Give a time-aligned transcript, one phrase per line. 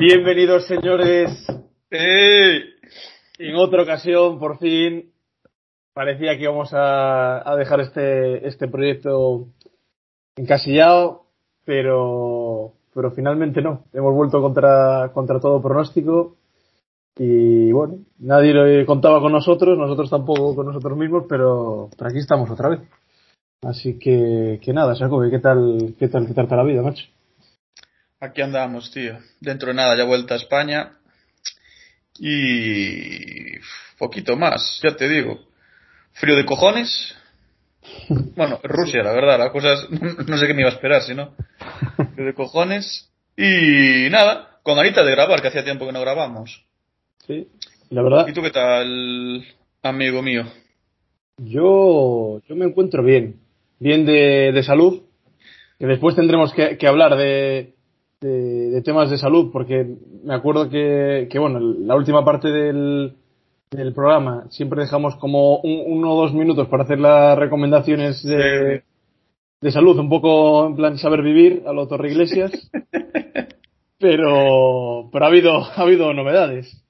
[0.00, 1.46] Bienvenidos, señores.
[1.90, 5.12] En otra ocasión, por fin,
[5.92, 9.48] parecía que íbamos a, a dejar este, este proyecto
[10.36, 11.26] encasillado,
[11.66, 13.84] pero, pero finalmente no.
[13.92, 16.36] Hemos vuelto contra, contra todo pronóstico.
[17.18, 22.20] Y bueno, nadie lo contaba con nosotros, nosotros tampoco con nosotros mismos, pero, pero aquí
[22.20, 22.80] estamos otra vez.
[23.60, 27.04] Así que, que nada, Jacobi, ¿qué tal, qué tal, qué tal está la vida, macho?
[28.22, 29.18] Aquí andamos, tío.
[29.40, 30.92] Dentro de nada, ya vuelta a España.
[32.18, 33.58] Y.
[33.98, 35.40] poquito más, ya te digo.
[36.12, 37.16] Frío de cojones.
[38.36, 39.88] Bueno, Rusia, la verdad, las cosas.
[40.26, 41.34] No sé qué me iba a esperar, si no.
[42.14, 43.10] Frío de cojones.
[43.38, 46.66] Y nada, con ganita de grabar, que hacía tiempo que no grabamos.
[47.26, 47.48] Sí,
[47.88, 48.28] la verdad.
[48.28, 49.46] ¿Y tú qué tal,
[49.82, 50.44] amigo mío?
[51.38, 53.40] Yo, yo me encuentro bien,
[53.78, 55.04] bien de, de salud,
[55.78, 57.76] que después tendremos que, que hablar de,
[58.20, 63.14] de, de temas de salud, porque me acuerdo que, que bueno, la última parte del,
[63.70, 68.82] del programa siempre dejamos como un- uno o dos minutos para hacer las recomendaciones de,
[69.60, 72.52] de salud, un poco en plan saber vivir a lo Torre Iglesias,
[73.98, 76.82] pero, pero ha habido, ha habido novedades.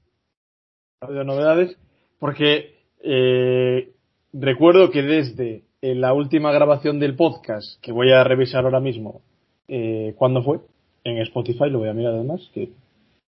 [1.00, 1.76] Ha habido novedades
[2.18, 3.92] porque eh,
[4.32, 9.22] recuerdo que desde eh, la última grabación del podcast, que voy a revisar ahora mismo,
[9.68, 10.58] eh, ¿cuándo fue?
[11.04, 12.70] En Spotify, lo voy a mirar además, que,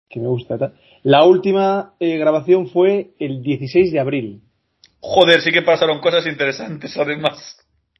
[0.08, 0.72] que me gusta.
[1.02, 4.40] La última eh, grabación fue el 16 de abril.
[5.00, 7.56] Joder, sí que pasaron cosas interesantes, además.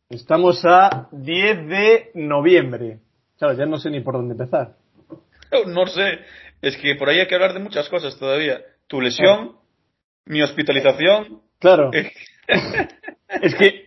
[0.08, 2.98] Estamos a 10 de noviembre.
[3.38, 4.76] Claro, ya no sé ni por dónde empezar.
[5.66, 6.18] No sé,
[6.62, 8.60] es que por ahí hay que hablar de muchas cosas todavía.
[8.86, 9.56] Tu lesión,
[10.26, 11.40] mi hospitalización.
[11.58, 11.90] Claro.
[11.94, 12.12] eh,
[13.42, 13.86] Es que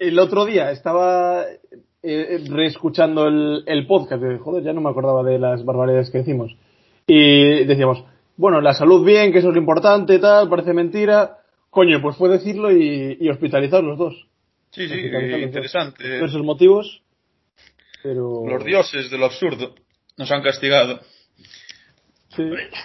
[0.00, 1.44] el otro día estaba
[2.04, 4.22] eh, reescuchando el, el podcast.
[4.22, 6.54] y, joder, ya no me acordaba de las barbaridades que decimos.
[7.06, 8.04] Y decíamos,
[8.36, 11.38] bueno, la salud bien, que eso es lo importante, tal, parece mentira.
[11.70, 14.26] Coño, pues fue decirlo y, y hospitalizar los dos.
[14.70, 14.94] Sí, sí,
[15.42, 16.18] interesante.
[16.20, 17.02] Por esos motivos.
[18.02, 18.44] Pero.
[18.46, 19.74] Los dioses de lo absurdo
[20.16, 21.00] nos han castigado.
[22.36, 22.42] Sí,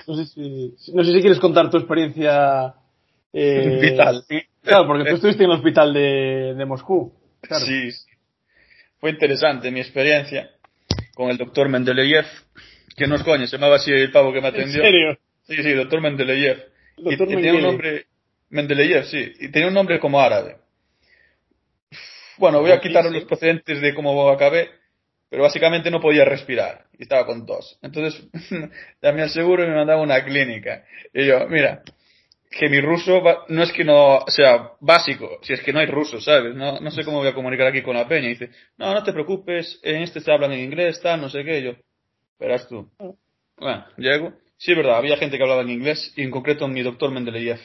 [0.08, 2.76] no, sé si, no sé si quieres contar tu experiencia.
[3.34, 4.24] eh, Vital.
[4.62, 7.14] Claro, porque tú estuviste en el hospital de, de Moscú.
[7.42, 7.66] Claro.
[7.66, 7.90] Sí.
[9.00, 10.52] Fue interesante mi experiencia
[11.14, 12.26] con el doctor Mendeleev,
[12.96, 14.82] que no es coño, se llamaba así el pavo que me ¿En atendió.
[14.84, 15.18] serio?
[15.44, 16.58] Sí, sí, doctor Mendeleev.
[16.98, 18.06] Y, Doctor y tenía un nombre,
[18.50, 20.58] Mendeleev, sí, y tenía un nombre como árabe.
[22.38, 24.70] Bueno, voy a quitar los procedentes de cómo acabé,
[25.30, 27.78] pero básicamente no podía respirar y estaba con tos.
[27.82, 28.22] Entonces
[29.02, 30.84] llamé al seguro y me mandaba a una clínica.
[31.14, 31.84] Y yo, mira,
[32.50, 35.86] que mi ruso va- no es que no sea básico, si es que no hay
[35.86, 36.56] ruso, ¿sabes?
[36.56, 38.28] No, no sé cómo voy a comunicar aquí con la peña.
[38.28, 41.44] Y dice, no, no te preocupes, en este se hablan en inglés, tal, no sé
[41.44, 41.60] qué.
[41.60, 41.74] Y yo,
[42.40, 42.90] verás tú.
[43.58, 44.34] Bueno, llego.
[44.58, 47.60] Sí, es verdad, había gente que hablaba en inglés y en concreto mi doctor Mendeleev.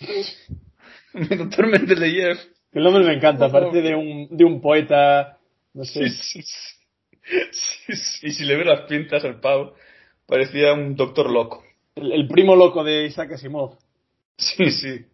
[1.14, 2.38] mi doctor Mendeleev.
[2.72, 5.38] El nombre me encanta, parece de un, de un poeta,
[5.74, 6.08] no sé.
[6.08, 6.74] Sí, sí, sí.
[7.86, 9.74] Sí, sí, Y si le veo las pintas al pavo,
[10.26, 11.64] parecía un doctor loco.
[11.94, 13.78] El, el primo loco de Isaac Asimov.
[14.36, 15.06] Sí, sí.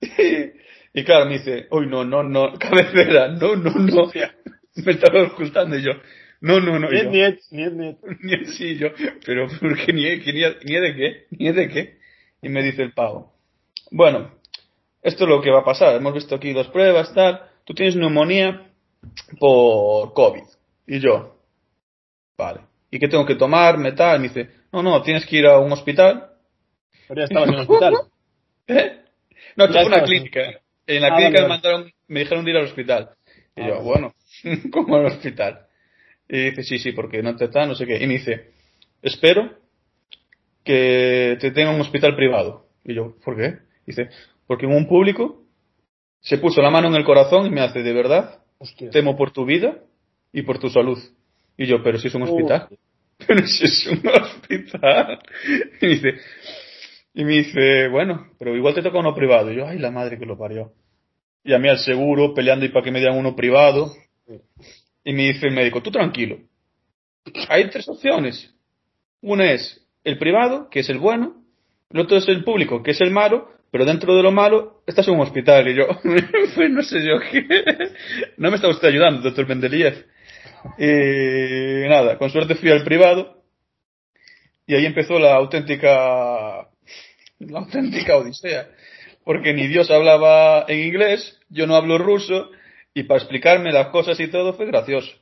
[0.00, 4.10] Y, y claro, me dice, uy, no, no, no, cabecera, no, no, no.
[4.74, 5.92] Me estaba ocultando y yo,
[6.40, 6.88] no, no, no.
[6.90, 7.96] Niet, niet, niet, niet.
[8.20, 8.88] Ni sí, yo,
[9.24, 11.26] pero ¿por qué ni, que ni, ni de qué?
[11.30, 11.98] ¿Ni de qué?
[12.42, 13.32] Y me dice el pavo,
[13.92, 14.32] bueno,
[15.02, 15.96] esto es lo que va a pasar.
[15.96, 17.42] Hemos visto aquí dos pruebas, tal.
[17.64, 18.72] Tú tienes neumonía
[19.38, 20.42] por COVID.
[20.86, 21.36] Y yo,
[22.36, 22.62] vale.
[22.90, 23.78] ¿Y qué tengo que tomar?
[23.78, 24.16] Metal.
[24.16, 26.30] Y me dice, no, no, tienes que ir a un hospital.
[27.08, 27.94] Pero ya estabas en el hospital.
[28.66, 28.98] ¿Eh?
[29.56, 30.60] No, fue una clínica.
[30.86, 31.48] En la Ah, clínica vale, me vale.
[31.48, 33.10] mandaron, me dijeron de ir al hospital.
[33.54, 34.14] Y Ah, yo, bueno,
[34.72, 35.66] ¿cómo al hospital?
[36.28, 38.02] Y dice, sí, sí, porque no te está, no sé qué.
[38.02, 38.52] Y me dice,
[39.02, 39.50] espero
[40.64, 42.66] que te tenga un hospital privado.
[42.84, 43.58] Y yo, ¿por qué?
[43.86, 44.08] Dice,
[44.46, 45.42] porque en un público
[46.20, 48.90] se puso la mano en el corazón y me hace, de verdad, Hostia.
[48.90, 49.78] temo por tu vida
[50.32, 50.98] y por tu salud.
[51.58, 52.26] Y yo, pero si es un Uh.
[52.26, 52.68] hospital.
[53.26, 55.18] Pero si es un hospital.
[55.80, 56.14] Y me dice,
[57.14, 59.52] y me dice, bueno, pero igual te toca uno privado.
[59.52, 60.72] Y yo, ay, la madre que lo parió.
[61.44, 63.92] Llamé al seguro peleando y para que me dieran uno privado.
[65.04, 66.38] Y me dice el médico, tú tranquilo.
[67.48, 68.54] Hay tres opciones.
[69.20, 71.42] Una es el privado, que es el bueno.
[71.90, 73.50] El otro es el público, que es el malo.
[73.70, 75.66] Pero dentro de lo malo, estás en un hospital.
[75.68, 77.46] Y yo, pues no sé yo qué.
[78.36, 80.06] No me está usted ayudando, doctor Mendeliev.
[80.78, 83.42] Y nada, con suerte fui al privado.
[84.66, 86.68] Y ahí empezó la auténtica,
[87.50, 88.68] la auténtica odisea.
[89.24, 92.50] Porque ni Dios hablaba en inglés, yo no hablo ruso,
[92.94, 95.12] y para explicarme las cosas y todo fue gracioso.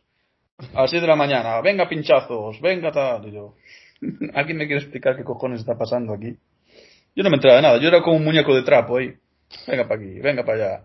[0.74, 3.54] A las 6 de la mañana, venga pinchazos, venga tal, y yo,
[4.34, 6.36] ¿alguien me quiere explicar qué cojones está pasando aquí?
[7.14, 9.12] Yo no me enteraba de nada, yo era como un muñeco de trapo ahí.
[9.66, 10.84] Venga para aquí, venga para allá.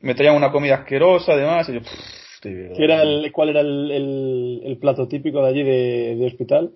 [0.00, 2.72] Me traían una comida asquerosa además, y yo, "Pff, estoy bien".
[2.76, 6.72] ¿Qué era el, ¿Cuál era el, el, el plato típico de allí de, de hospital?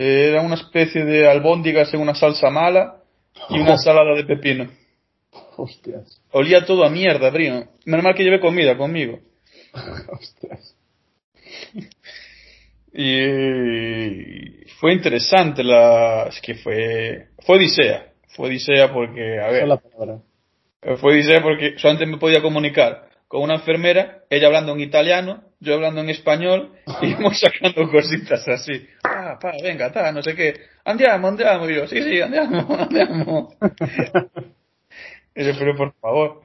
[0.00, 3.02] Era una especie de albóndigas en una salsa mala
[3.50, 4.70] y una ensalada de pepino.
[5.56, 6.22] Hostias.
[6.30, 7.64] Olía todo a mierda, Brino.
[7.84, 9.18] Menos mal que llevé comida conmigo.
[10.12, 10.76] Hostias.
[12.92, 16.26] Y fue interesante la...
[16.28, 17.26] Es que fue...
[17.44, 18.12] Fue odisea.
[18.36, 20.22] Fue odisea porque, a Esa es la ver, palabra.
[20.98, 25.74] fue odisea porque solamente me podía comunicar con una enfermera, ella hablando en italiano, yo
[25.74, 26.72] hablando en español,
[27.02, 28.86] y íbamos sacando cositas así.
[29.04, 30.54] Ah, pa, venga, ta, no sé qué.
[30.84, 31.68] Andiamo, andiamo.
[31.68, 33.54] Y yo, sí, sí, andiamo, andiamo.
[35.34, 36.42] Pero por favor.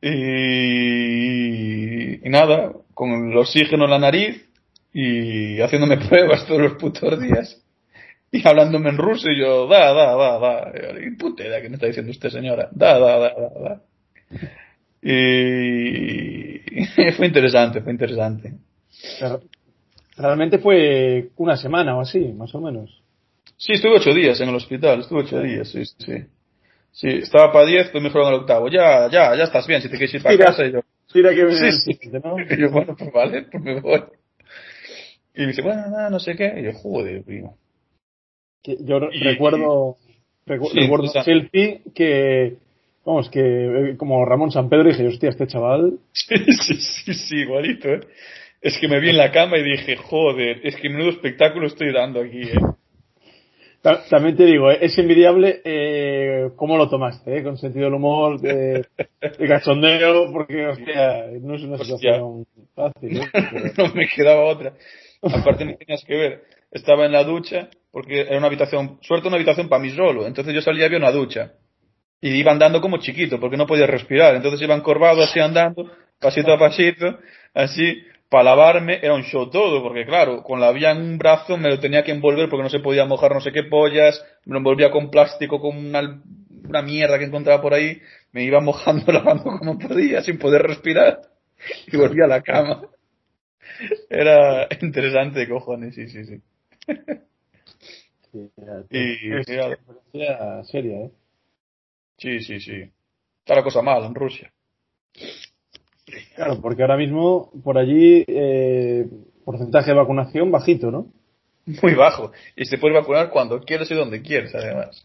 [0.00, 1.06] Y,
[2.26, 4.48] y nada, con el oxígeno en la nariz
[4.92, 7.58] y haciéndome pruebas todos los putos días.
[8.30, 10.72] Y hablándome en ruso y yo, da, da, da, da.
[11.06, 12.68] Y puta idea que me está diciendo usted, señora.
[12.72, 13.82] Da, da, da, da, da.
[15.02, 16.51] Y
[17.16, 18.52] fue interesante, fue interesante.
[20.16, 23.02] Realmente fue una semana o así, más o menos.
[23.56, 26.24] Sí, estuve ocho días en el hospital, estuve ocho días, sí, sí,
[26.92, 27.08] sí.
[27.08, 28.68] Estaba para diez, pues me fueron al octavo.
[28.68, 30.46] Ya, ya, ya estás bien, si te quieres ir para Mira.
[30.46, 30.66] casa.
[30.66, 30.80] Y yo,
[31.14, 32.10] Mira que viene Sí, sí.
[32.24, 32.36] ¿no?
[32.50, 34.02] Y yo, bueno, pues vale, pues me voy.
[35.34, 36.52] Y me dice, bueno, nada, no sé qué.
[36.58, 37.56] Y yo, joder, primo.
[38.64, 39.96] Yo Y- recuerdo,
[40.46, 42.56] recu- Sí, recuerdo un selfie que,
[43.04, 47.36] vamos, que eh, como Ramón San Pedro dije, hostia, este chaval, Sí, sí, sí, sí,
[47.38, 48.00] igualito, ¿eh?
[48.60, 51.92] Es que me vi en la cama y dije, joder, es que menudo espectáculo estoy
[51.92, 52.58] dando aquí, ¿eh?
[53.82, 57.94] Ta- También te digo, eh, es envidiable eh, cómo lo tomaste, eh, con sentido del
[57.94, 58.86] humor, de,
[59.38, 61.96] de cachondeo, porque, hostia, no es una Hostia.
[61.96, 62.46] situación
[62.76, 63.16] fácil.
[63.18, 63.28] ¿eh?
[63.32, 64.74] Pero- no me quedaba otra.
[65.22, 66.42] Aparte no tenías que ver.
[66.70, 70.26] Estaba en la ducha, porque era una habitación, suerte una habitación para mí solo.
[70.26, 71.52] Entonces yo salía y había una ducha.
[72.22, 74.34] Y iba andando como chiquito, porque no podía respirar.
[74.34, 75.90] Entonces iba encorvado así andando,
[76.20, 77.18] pasito a pasito,
[77.54, 78.02] así.
[78.30, 81.68] Para lavarme era un show todo, porque claro, con la vía en un brazo me
[81.68, 84.58] lo tenía que envolver porque no se podía mojar no sé qué pollas, me lo
[84.60, 86.22] envolvía con plástico, con una,
[86.66, 88.00] una mierda que encontraba por ahí,
[88.32, 91.20] me iba mojando, lavando como podía, sin poder respirar,
[91.88, 92.82] y volvía a la cama.
[94.10, 96.40] Era interesante, cojones, sí, sí, sí.
[98.32, 98.50] sí,
[98.90, 101.10] Y- es experiencia seria, ¿eh?
[102.22, 102.88] Sí, sí, sí.
[103.40, 104.52] Está la cosa mal en Rusia.
[106.36, 109.06] Claro, porque ahora mismo por allí eh,
[109.44, 111.08] porcentaje de vacunación bajito, ¿no?
[111.82, 112.30] Muy bajo.
[112.54, 115.04] Y se puede vacunar cuando quieres y donde quieres, además.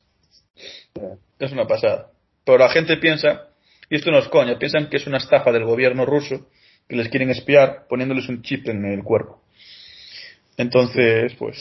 [1.39, 2.11] Es una pasada.
[2.45, 3.47] Pero la gente piensa,
[3.89, 6.47] y esto no es coña, piensan que es una estafa del gobierno ruso
[6.87, 9.41] que les quieren espiar poniéndoles un chip en el cuerpo.
[10.55, 11.57] Entonces, pues,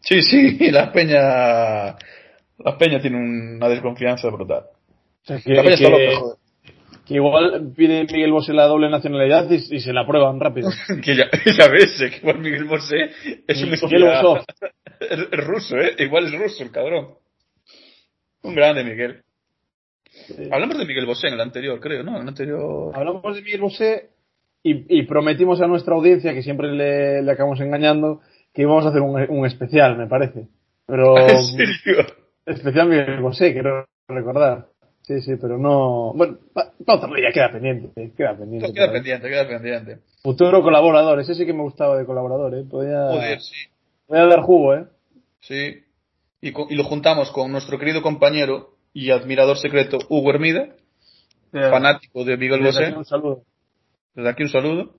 [0.00, 1.96] sí, sí, la peña,
[2.58, 4.64] la peña tiene una desconfianza brutal.
[5.22, 5.88] Sea, que, está
[7.14, 10.70] igual pide Miguel Bosé la doble nacionalidad y, y se la prueban rápido.
[11.02, 11.24] Que ya,
[11.58, 13.10] ya ves, eh, que igual Miguel Bosé
[13.46, 14.42] es un Miguel
[15.32, 15.94] ruso, ¿eh?
[15.98, 17.14] Igual es ruso el cabrón.
[18.42, 19.22] Un grande, Miguel.
[20.50, 22.16] Hablamos de Miguel Bosé en el anterior, creo, ¿no?
[22.16, 22.92] En el anterior...
[22.94, 24.10] Hablamos de Miguel Bosé
[24.62, 28.20] y, y prometimos a nuestra audiencia, que siempre le, le acabamos engañando,
[28.52, 30.48] que íbamos a hacer un, un especial, me parece.
[30.86, 32.06] Pero ¿En serio?
[32.46, 34.68] especial Miguel Bosé, quiero recordar.
[35.08, 36.12] Sí, sí, pero no...
[36.14, 38.72] Bueno, pa- para otro día queda pendiente, queda pendiente.
[38.74, 39.98] Queda pendiente, queda pendiente.
[40.22, 42.64] Futuro colaborador, ese sí que me gustaba de colaborador, ¿eh?
[42.70, 43.54] Podía, Joder, sí.
[44.06, 44.84] podía dar jugo, ¿eh?
[45.40, 45.78] Sí.
[46.42, 50.74] Y, lo juntamos con nuestro querido compañero y admirador secreto Hugo Hermida,
[51.52, 52.84] fanático de Miguel Desde Bosé.
[52.90, 53.42] aquí Un saludo.
[54.14, 54.90] Desde aquí un saludo.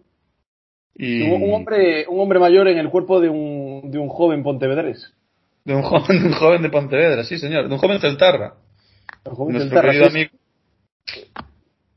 [0.96, 4.42] Y Un, un hombre, un hombre mayor en el cuerpo de un, de un joven
[4.44, 5.14] pontevedrés.
[5.66, 8.56] de un joven, de un joven de Pontevedra, sí señor, de un joven celtarra.
[9.26, 10.32] Nuestro querido amigo.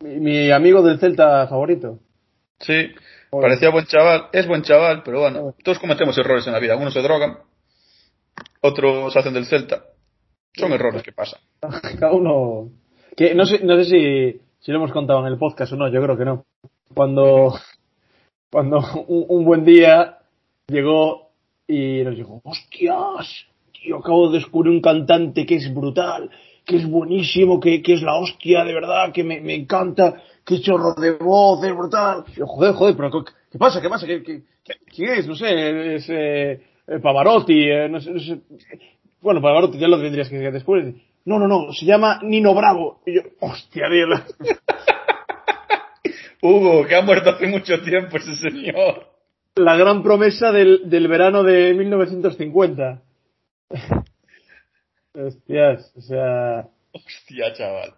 [0.00, 1.98] Mi, mi amigo del Celta favorito.
[2.60, 2.90] Sí,
[3.30, 6.72] parecía buen chaval, es buen chaval, pero bueno, todos cometemos errores en la vida.
[6.72, 7.38] Algunos se drogan,
[8.60, 9.84] otros hacen del Celta.
[10.54, 11.40] Son errores que pasan.
[11.98, 12.70] Cada uno.
[13.16, 15.88] Que no sé, no sé si, si lo hemos contado en el podcast o no,
[15.88, 16.44] yo creo que no.
[16.94, 17.58] Cuando,
[18.50, 18.78] cuando
[19.08, 20.18] un, un buen día
[20.66, 21.30] llegó
[21.66, 26.30] y nos dijo, hostias, tío, acabo de descubrir un cantante que es brutal,
[26.64, 30.60] que es buenísimo, que, que es la hostia, de verdad, que me, me encanta, que
[30.60, 32.24] chorro de voz, es brutal.
[32.36, 33.80] Yo, joder, joder, pero ¿qué, qué pasa?
[33.80, 34.06] ¿Qué pasa?
[34.06, 35.26] ¿Qué, qué, qué- quién es?
[35.26, 36.60] No sé, es eh,
[37.02, 38.40] Pavarotti, eh, no sé, no sé.
[39.20, 40.94] Bueno, Pavarotti ya lo tendrías que descubrir.
[41.24, 43.00] No, no, no, se llama Nino Bravo.
[43.06, 44.24] Y yo, hostia, la-
[46.42, 49.06] Hugo, que ha muerto hace mucho tiempo ese señor.
[49.54, 53.00] la gran promesa del, del verano de 1950.
[55.14, 57.94] Hostias, o sea, Hostia, chaval.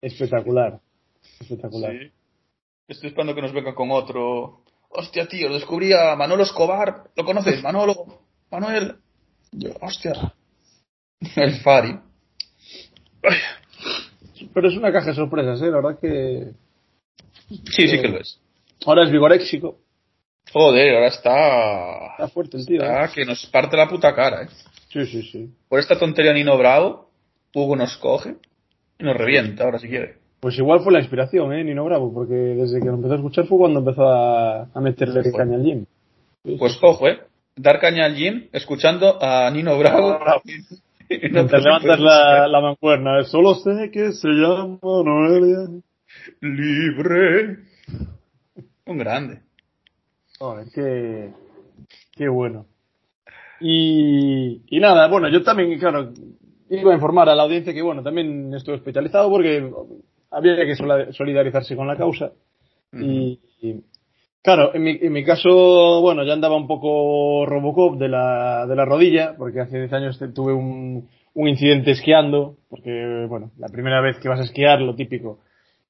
[0.00, 0.80] espectacular.
[1.40, 1.92] Espectacular.
[1.92, 2.10] Sí.
[2.88, 4.62] Estoy esperando que nos venga con otro.
[4.90, 7.04] Hostia, tío, descubrí a Manolo Escobar.
[7.16, 7.62] ¿Lo conoces?
[7.62, 8.20] Manolo.
[8.50, 8.96] Manuel.
[9.52, 10.12] Yo, hostia.
[11.36, 11.98] El Fari.
[14.52, 15.66] Pero es una caja de sorpresas, ¿eh?
[15.70, 16.52] La verdad que
[17.70, 18.40] Sí, sí que lo es.
[18.84, 19.78] ahora es vigoréxico.
[20.52, 22.06] Joder, ahora está.
[22.12, 22.82] Está fuerte el tío.
[22.82, 22.84] ¿eh?
[22.86, 24.48] Está que nos parte la puta cara, eh.
[24.92, 25.50] Sí, sí, sí.
[25.68, 27.08] Por esta tontería Nino Bravo,
[27.54, 28.36] Hugo nos coge
[28.98, 30.16] y nos revienta ahora si quiere.
[30.40, 31.62] Pues igual fue la inspiración, ¿eh?
[31.64, 35.22] Nino Bravo, porque desde que lo empezó a escuchar fue cuando empezó a, a meterle
[35.22, 35.86] Sí, caña al gym.
[36.44, 36.78] Sí, Pues sí.
[36.82, 37.20] ojo, eh.
[37.56, 40.18] Dar caña al gym escuchando a Nino Bravo.
[41.08, 45.68] Y no te levantas la, la mancuerna, solo sé que se llama Noelia.
[46.40, 47.58] Libre.
[48.86, 49.40] Un grande.
[50.38, 51.30] Joder, qué,
[52.16, 52.66] qué bueno.
[53.62, 56.12] Y, y nada, bueno, yo también, claro,
[56.68, 59.70] iba a informar a la audiencia que, bueno, también estuve especializado porque
[60.30, 60.74] había que
[61.12, 62.32] solidarizarse con la causa.
[62.94, 63.80] Y, y,
[64.42, 68.76] claro, en mi, en mi caso, bueno, ya andaba un poco Robocop de la, de
[68.76, 74.00] la rodilla, porque hace 10 años tuve un, un incidente esquiando, porque, bueno, la primera
[74.00, 75.38] vez que vas a esquiar, lo típico,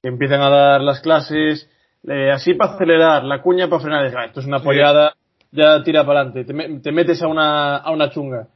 [0.02, 1.68] que empiezan a dar las clases,
[2.06, 4.64] eh, así para acelerar, la cuña para frenar, "Ah, esto es una Sí.
[4.64, 5.14] pollada,
[5.52, 8.48] ya tira para adelante, te, te metes a una, a una chunga.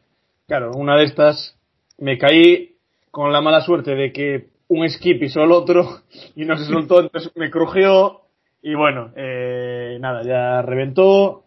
[0.47, 1.57] Claro, una de estas
[1.99, 2.77] me caí
[3.11, 6.01] con la mala suerte de que un esquí pisó el otro
[6.35, 8.23] y no se soltó, entonces me crujió
[8.63, 11.45] y bueno, eh, nada, ya reventó.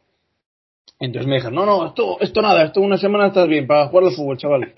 [1.01, 4.05] Entonces me dijeron, no, no, esto, esto nada, esto una semana estás bien para jugar
[4.05, 4.73] al fútbol, chaval.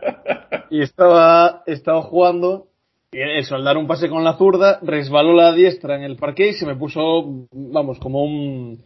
[0.70, 2.66] y estaba, estaba jugando
[3.12, 6.48] y eso, al dar un pase con la zurda, resbaló la diestra en el parque
[6.48, 8.84] y se me puso, vamos, como un,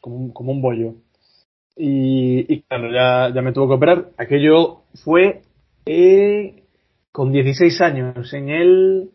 [0.00, 0.94] como un, como un bollo.
[1.76, 4.10] Y, y claro, ya, ya me tuvo que operar.
[4.16, 5.42] Aquello fue
[5.86, 6.62] eh,
[7.12, 9.10] con 16 años, en el...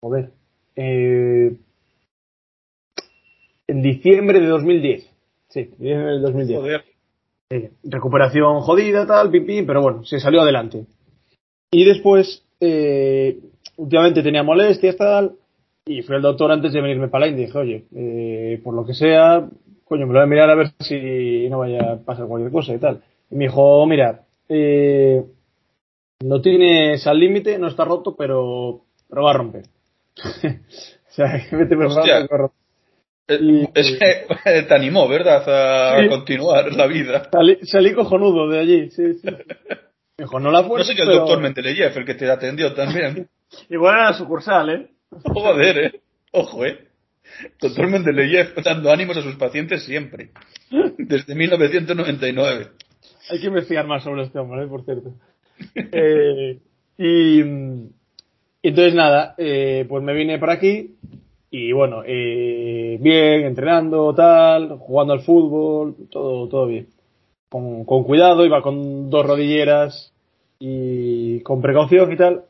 [0.00, 0.30] Joder.
[0.76, 1.56] Eh,
[3.66, 5.10] en diciembre de 2010.
[5.48, 6.60] Sí, diciembre del 2010.
[6.60, 6.84] Joder.
[7.50, 10.86] Eh, recuperación jodida, tal, pim, pero bueno, se salió adelante.
[11.72, 13.38] Y después, eh,
[13.76, 15.32] últimamente tenía molestias, tal,
[15.84, 18.74] y fui al doctor antes de venirme para la India y dije, oye, eh, por
[18.74, 19.48] lo que sea,
[19.90, 22.72] coño, me lo voy a mirar a ver si no vaya a pasar cualquier cosa
[22.72, 23.02] y tal.
[23.28, 25.20] Y me dijo, mira, eh,
[26.20, 29.64] no tienes al límite, no está roto, pero, pero va a romper.
[30.24, 32.28] o sea, vete romper.
[33.28, 35.42] Eh, Y- Es que te animó, ¿verdad?
[35.96, 36.08] A Sí.
[36.08, 37.28] continuar la vida.
[37.32, 39.26] Salí, salí cojonudo de allí, sí, sí.
[39.26, 42.30] Me dijo, no la No fuerza, sé que el pero- doctor Mendeleev, el que te
[42.30, 43.28] atendió también.
[43.68, 44.86] Igual era la sucursal, ¿eh?
[45.24, 46.00] Joder, eh.
[46.32, 46.78] Ojo, eh.
[47.60, 50.30] Doctor Mendeleev dando ánimos a sus pacientes siempre.
[50.98, 52.68] Desde 1999.
[53.30, 55.14] Hay que investigar más sobre este hombre, por cierto.
[55.74, 56.58] Eh,
[56.98, 57.40] y,
[58.62, 60.96] entonces nada, eh, pues me vine para aquí
[61.50, 66.86] y bueno, eh, bien, entrenando, tal, jugando al fútbol, todo, todo bien.
[67.48, 70.12] Con, cuidado, iba con dos rodilleras
[70.60, 72.44] y con precaución y tal.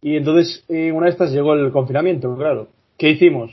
[0.00, 2.68] Y entonces, eh, una de estas llegó el confinamiento, claro.
[2.96, 3.50] ¿Qué hicimos?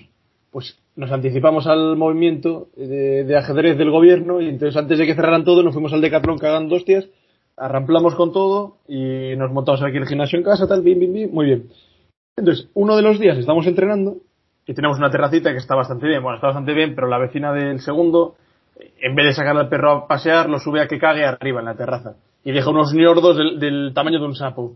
[0.53, 5.43] Pues nos anticipamos al movimiento de, ajedrez del gobierno y entonces antes de que cerraran
[5.43, 7.09] todo nos fuimos al Decathlon cagando hostias,
[7.57, 11.31] arramplamos con todo y nos montamos aquí el gimnasio en casa, tal, bien, bien, bien,
[11.33, 11.69] muy bien.
[12.37, 14.17] Entonces, uno de los días estamos entrenando
[14.67, 17.51] y tenemos una terracita que está bastante bien, bueno, está bastante bien, pero la vecina
[17.51, 18.35] del segundo,
[19.01, 21.65] en vez de sacar al perro a pasear, lo sube a que cague arriba en
[21.65, 24.75] la terraza y deja unos ñordos del tamaño de un sapo.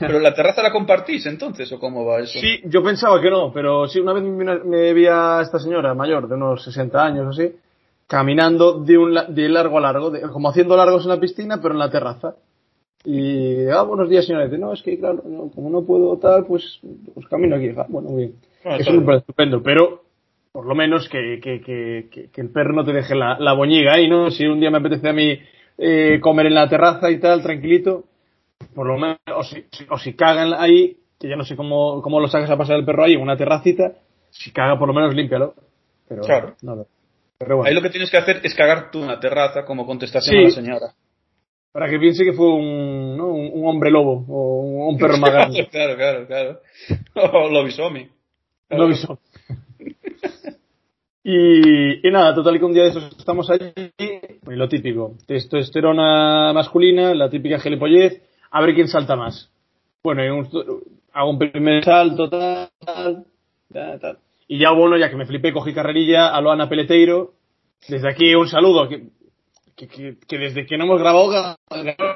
[0.00, 2.38] ¿Pero la terraza la compartís entonces o cómo va eso?
[2.38, 4.22] Sí, yo pensaba que no, pero sí, una vez
[4.64, 7.54] me, vi a esta señora mayor, de unos 60 años o así,
[8.06, 11.60] caminando de, un, la- de largo a largo, de- como haciendo largos en la piscina,
[11.62, 12.34] pero en la terraza.
[13.04, 14.44] Y, ah, buenos días, señora.
[14.44, 16.78] Dice, no, es que, claro, no, como no puedo tal, pues,
[17.14, 17.70] pues camino aquí.
[17.76, 18.34] Ah, bueno, bien.
[18.64, 20.02] Ah, Eso estupendo, pero
[20.52, 23.54] por lo menos que, que, que, que, que el perro no te deje la, la
[23.54, 24.30] boñiga ahí, ¿no?
[24.30, 25.36] Si un día me apetece a mí
[25.78, 28.04] eh, comer en la terraza y tal, tranquilito,
[28.74, 32.20] por lo menos, o si, o si cagan ahí, que ya no sé cómo, cómo
[32.20, 33.92] lo sacas a pasar el perro ahí en una terracita,
[34.30, 35.54] si caga por lo menos límpialo.
[36.08, 36.54] Pero, Claro.
[37.38, 39.84] Pero bueno, Ahí lo que tienes que hacer es cagar tú en la terraza como
[39.86, 40.40] contestación Sí.
[40.40, 40.86] a la señora.
[41.72, 43.26] para que piense que fue un, ¿no?
[43.28, 45.66] un, un hombre lobo o un, un perro más grande.
[45.70, 46.60] claro, claro, claro.
[47.32, 48.08] O Lobisomi.
[48.70, 49.18] Lo avisó.
[51.24, 56.52] Y, y nada, total que un día de esos estamos allí, y lo típico, testosterona
[56.52, 58.20] masculina, la típica gilipollez,
[58.52, 59.50] a ver quién salta más.
[60.04, 60.82] Bueno, un-
[61.12, 62.68] hago un primer salto, tal,
[63.72, 64.18] tal.
[64.48, 67.32] Y ya bueno, ya que me flipé, cogí carrerilla a Loana Peleteiro.
[67.88, 69.08] Desde aquí un saludo, que,
[69.74, 71.56] que, que, que desde que no hemos grabado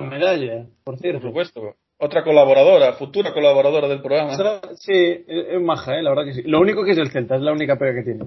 [0.01, 1.27] medalla, por Por cierto.
[1.29, 1.75] supuesto.
[1.99, 4.35] Otra colaboradora, futura colaboradora del programa.
[4.75, 6.43] Sí, es, maja, eh, la verdad que sí.
[6.43, 8.25] Lo único que es del Celta, es la única pega que tiene.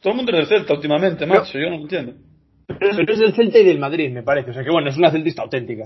[0.00, 1.56] Todo el mundo es del Celta últimamente, macho.
[1.58, 2.14] Yo no lo entiendo.
[2.66, 4.50] Pero es del Celta y del Madrid, me parece.
[4.50, 5.84] O sea que bueno, es una celtista auténtica.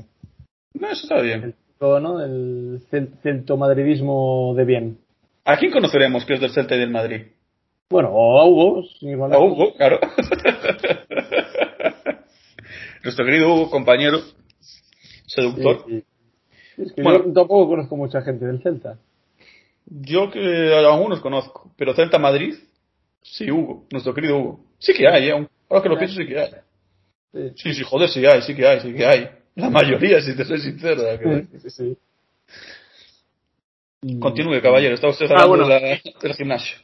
[0.73, 1.54] No, eso está bien.
[1.80, 2.23] ¿No?
[2.25, 4.99] El cel- celtomadridismo de bien.
[5.45, 7.23] ¿A quién conoceremos que es del Celta y del Madrid?
[7.88, 8.83] Bueno, a Hugo,
[9.18, 9.38] más A.
[9.38, 10.00] Hugo, claro.
[13.04, 14.18] Nuestro querido Hugo, compañero,
[15.26, 15.85] seductor.
[15.87, 16.00] Sí,
[16.76, 16.83] sí.
[16.83, 17.25] Es que Bueno.
[17.26, 18.99] yo tampoco conozco mucha gente del Celta.
[19.87, 22.54] Yo que a algunos conozco, pero Celta Madrid,
[23.23, 24.61] sí, Hugo, nuestro querido Hugo.
[24.78, 25.49] Sí que hay, ¿eh?
[25.68, 26.50] Ahora que lo pienso, sí que hay.
[27.54, 29.28] Sí, sí, joder, sí hay, sí que hay, sí que hay.
[29.56, 31.02] La mayoría, si te soy sincero.
[31.62, 31.96] sí, sí.
[34.20, 35.68] Continúe, caballero, está usted Ah, hablando bueno.
[35.68, 36.76] de la- del gimnasio.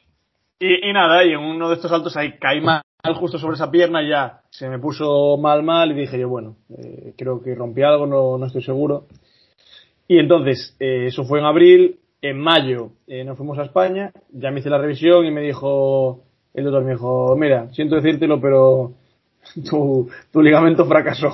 [0.58, 2.82] Y, y nada, y en uno de estos saltos ahí caí mal
[3.14, 6.56] justo sobre esa pierna y ya se me puso mal mal y dije yo, bueno,
[6.78, 9.06] eh, creo que rompí algo, no, no estoy seguro.
[10.08, 14.50] Y entonces, eh, eso fue en abril, en mayo eh, nos fuimos a España, ya
[14.50, 16.22] me hice la revisión y me dijo,
[16.54, 18.92] el doctor me dijo, mira, siento decírtelo, pero
[19.68, 21.28] tu, tu ligamento fracasó.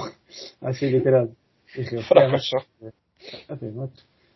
[0.60, 1.30] Así literal.
[1.76, 2.56] Dije, "Hostia, Fracaso.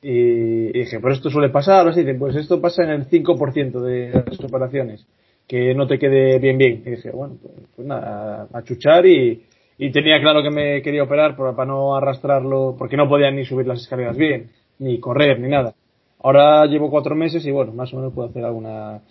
[0.03, 3.81] Y, y dije, pero esto suele pasar, así, dice, pues esto pasa en el 5%
[3.81, 5.07] de las operaciones,
[5.47, 6.83] que no te quede bien bien.
[6.85, 9.45] Y dije, bueno, pues, pues nada, a, chuchar y,
[9.79, 13.45] y tenía claro que me quería operar para, para no arrastrarlo, porque no podía ni
[13.45, 14.51] subir las escaleras bien,
[14.81, 15.75] ni correr, ni nada.
[16.19, 19.03] Ahora llevo cuatro meses y bueno, más o menos puedo hacer alguna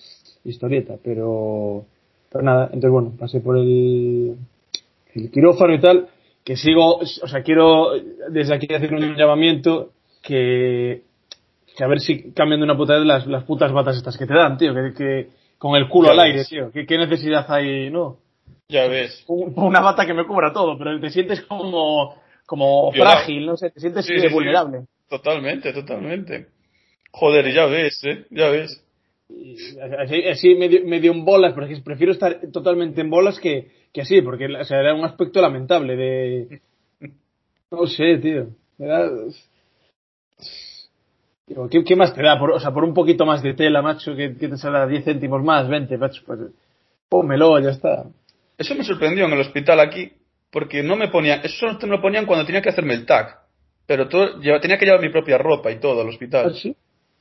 [0.44, 1.86] historieta, pero,
[2.30, 4.36] pero nada, entonces bueno, pasé por el,
[5.14, 6.08] el quirófano y tal,
[6.44, 7.92] que sigo, o sea, quiero
[8.30, 9.92] desde aquí hacer un llamamiento
[10.24, 11.04] que,
[11.78, 14.26] que a ver si cambian de una puta vez las, las putas batas estas que
[14.26, 15.28] te dan, tío, que, que
[15.58, 18.18] con el culo Ya al aire, tío, ¿Qué, qué necesidad hay, no?
[18.68, 19.24] Ya ves.
[19.28, 23.18] Un- Una bata que me cubra todo, pero te sientes como, como Violado.
[23.18, 24.34] frágil, no sé, te sientes Sí, sí, sí.
[24.34, 24.86] vulnerable.
[25.10, 26.48] Totalmente, totalmente.
[27.12, 28.26] Joder, ya ves, ¿eh?
[28.32, 28.84] Ya ves.
[30.00, 33.72] Así, así medio, medio en bolas, pero es que prefiero estar totalmente en bolas que,
[33.94, 36.62] que así, porque o sea, era un aspecto lamentable de...
[37.72, 38.48] No sé, tío.
[38.78, 39.10] Era...
[41.70, 42.38] ¿qué, qué más te da?
[42.38, 45.06] Por, o sea, por un poquito más de tela, macho, que, que te saldrá 10
[45.06, 46.40] céntimos más, 20, macho, pues
[47.10, 48.06] pómelo, ya está.
[48.58, 50.12] Eso me sorprendió en el hospital aquí,
[50.52, 53.40] porque no me ponían, eso solo me lo ponían cuando tenía que hacerme el tag.
[53.86, 56.52] Pero todo, tenía que llevar mi propia ropa y todo al hospital.
[56.52, 56.76] ¿Ah, sí?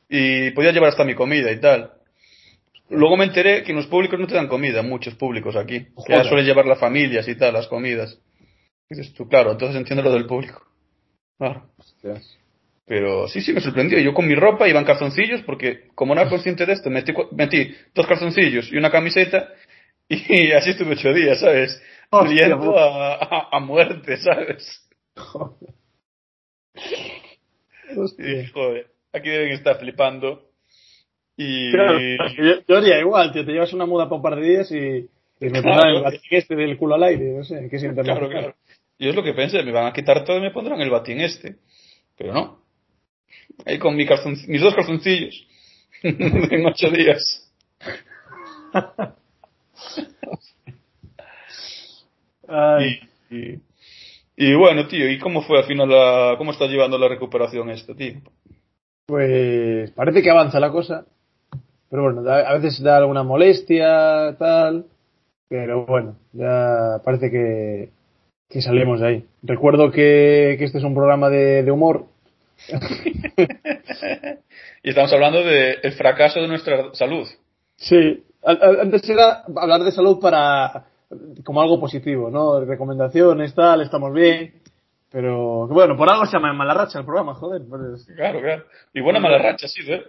[0.09, 1.93] Y podía llevar hasta mi comida y tal.
[2.91, 5.81] Luego me enteré que en los públicos no te dan comida, muchos públicos aquí.
[5.81, 6.27] Que ya Joder.
[6.27, 8.19] suelen llevar las familias y tal, las comidas.
[8.89, 10.63] Dices tú, claro, entonces entiendo lo del público.
[11.39, 11.71] Claro.
[12.87, 13.99] Pero sí, sí, me sorprendió.
[14.01, 17.13] Yo con mi ropa iba en calzoncillos porque, como no era consciente de esto, metí,
[17.33, 19.49] metí dos calzoncillos y una camiseta
[20.09, 21.81] y así estuve ocho días, ¿sabes?
[22.11, 22.81] Friendo puta.
[22.85, 24.89] a, a- a muerte, ¿sabes?
[26.75, 28.49] Y, Hostia.
[28.53, 30.50] joder, aquí deben estar flipando.
[31.43, 31.71] Y...
[31.73, 34.71] Claro, yo, yo haría igual, tío, te llevas una muda para un par de días
[34.73, 35.97] y, y me Claro.
[35.97, 38.55] el batín este del culo al aire, no sé, que es Claro, claro.
[38.99, 41.19] Yo es lo que pensé, me van a quitar todo y me pondrán el batín
[41.23, 41.57] este.
[42.19, 42.61] Pero no.
[43.65, 45.47] Ahí con mi calzon- mis dos calzoncillos.
[46.03, 47.51] en ocho días.
[52.49, 53.01] Ay.
[53.31, 53.61] Y, y,
[54.37, 57.95] y bueno, tío, ¿y cómo fue al final la, cómo estás llevando la recuperación esto,
[57.95, 58.21] tío?
[59.07, 61.07] Pues parece que avanza la cosa.
[61.91, 64.87] Pero bueno, da- a veces da alguna molestia, tal.
[65.49, 67.91] Pero bueno, ya parece que,
[68.49, 69.25] que salimos de ahí.
[69.43, 72.05] Recuerdo que, que este es un programa de, de humor.
[74.83, 77.27] Y estamos hablando del fracaso de nuestra salud.
[77.77, 78.25] Sí.
[78.43, 80.87] Antes era hablar de salud para
[81.45, 82.65] como algo positivo, ¿no?
[82.65, 84.55] Recomendaciones, tal, estamos bien.
[85.11, 87.63] Pero bueno, por algo se llama Mala Racha el programa, joder.
[87.69, 88.65] pues, Claro, claro.
[88.95, 90.03] Y buena mala racha, sí, ¿eh?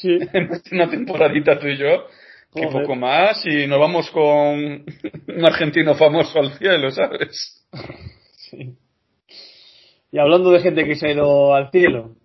[0.00, 0.18] Sí.
[0.72, 2.06] una temporadita tú y yo,
[2.54, 4.22] que poco más, y nos vamos con
[5.28, 7.66] un argentino famoso al cielo, ¿sabes?
[8.50, 8.76] Sí.
[10.10, 12.16] Y hablando de gente que se ha ido al cielo,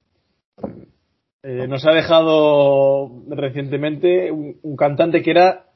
[1.43, 5.67] Eh, nos ha dejado recientemente un, un cantante que era,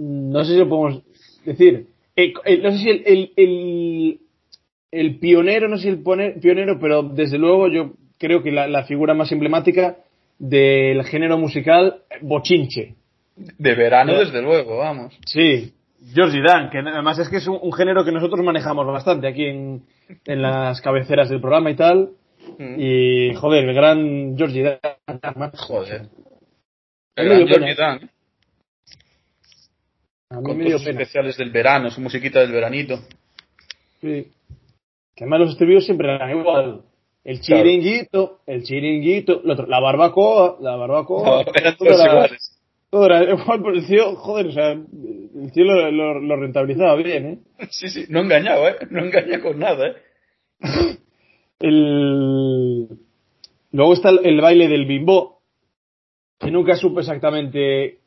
[0.00, 1.02] no sé si lo podemos
[1.44, 4.20] decir, eh, eh, no sé si el, el, el,
[4.90, 6.02] el pionero, no sé si el
[6.40, 9.98] pionero, pero desde luego yo creo que la, la figura más emblemática
[10.38, 12.94] del género musical bochinche.
[13.36, 15.16] De verano, desde luego, vamos.
[15.26, 15.72] Sí,
[16.14, 19.46] Georgie Dan, que además es que es un, un género que nosotros manejamos bastante aquí
[19.46, 19.82] en,
[20.26, 22.10] en las cabeceras del programa y tal.
[22.58, 22.74] Mm.
[22.78, 25.50] Y joder, el gran Georgie Dan.
[25.56, 26.08] Joder.
[27.16, 27.76] El gran.
[27.76, 28.10] Dan,
[30.30, 31.00] A mí con me todos dio sus pena.
[31.00, 32.98] especiales del verano, su musiquita del veranito.
[34.00, 34.28] Sí.
[35.14, 36.82] Que además los estribillos siempre eran igual.
[37.24, 37.62] El Claro.
[37.64, 41.24] chiringuito, el chiringuito, la barbacoa, la barbacoa.
[41.24, 42.58] No, eran todo todos era- iguales.
[43.74, 47.38] el tío, joder, o sea, el tío lo, lo- lo rentabilizaba bien, ¿eh?
[47.70, 48.76] Sí, sí, no engañaba, ¿eh?
[48.90, 49.96] No engaña con nada, ¿eh?
[51.60, 52.88] El...
[53.70, 55.38] Luego está el, el baile del bimbo,
[56.38, 57.98] que nunca supe exactamente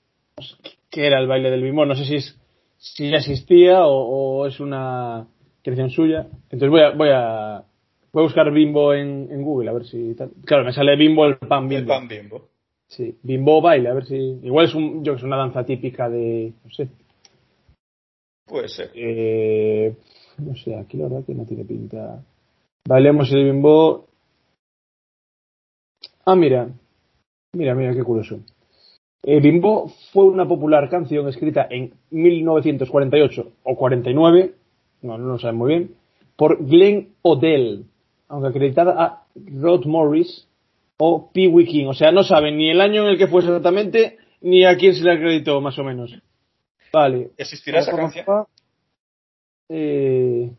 [0.91, 1.85] qué era el baile del bimbo.
[1.85, 2.39] No sé si es
[2.77, 5.25] si ya existía o, o es una
[5.63, 6.27] creación suya.
[6.51, 7.63] Entonces voy a voy a
[8.15, 10.31] voy a buscar bimbo en, en Google a ver si tal.
[10.45, 11.87] Claro, me sale bimbo el pan El bimbo.
[11.89, 12.47] pan bimbo.
[12.87, 16.09] Sí, bimbo baile, a ver si igual es un yo que es una danza típica
[16.09, 16.87] de no sé.
[18.47, 18.91] Puede ser.
[18.95, 19.93] Eh,
[20.37, 22.23] no sé, aquí la verdad que no tiene pinta.
[22.87, 24.07] Bailemos el bimbo.
[26.25, 26.69] Ah, mira.
[27.53, 28.39] Mira, mira, qué curioso.
[29.23, 34.53] Eh, bimbo fue una popular canción escrita en 1948 o 49,
[35.01, 35.95] no, no lo saben muy bien,
[36.35, 37.85] por Glenn Odell,
[38.27, 40.47] aunque acreditada a Rod Morris
[40.97, 41.87] o Pee Wee King.
[41.87, 44.95] O sea, no saben ni el año en el que fue exactamente, ni a quién
[44.95, 46.17] se le acreditó, más o menos.
[46.91, 47.31] Vale.
[47.37, 48.25] ¿Existirá esa canción?
[49.67, 50.51] Eh,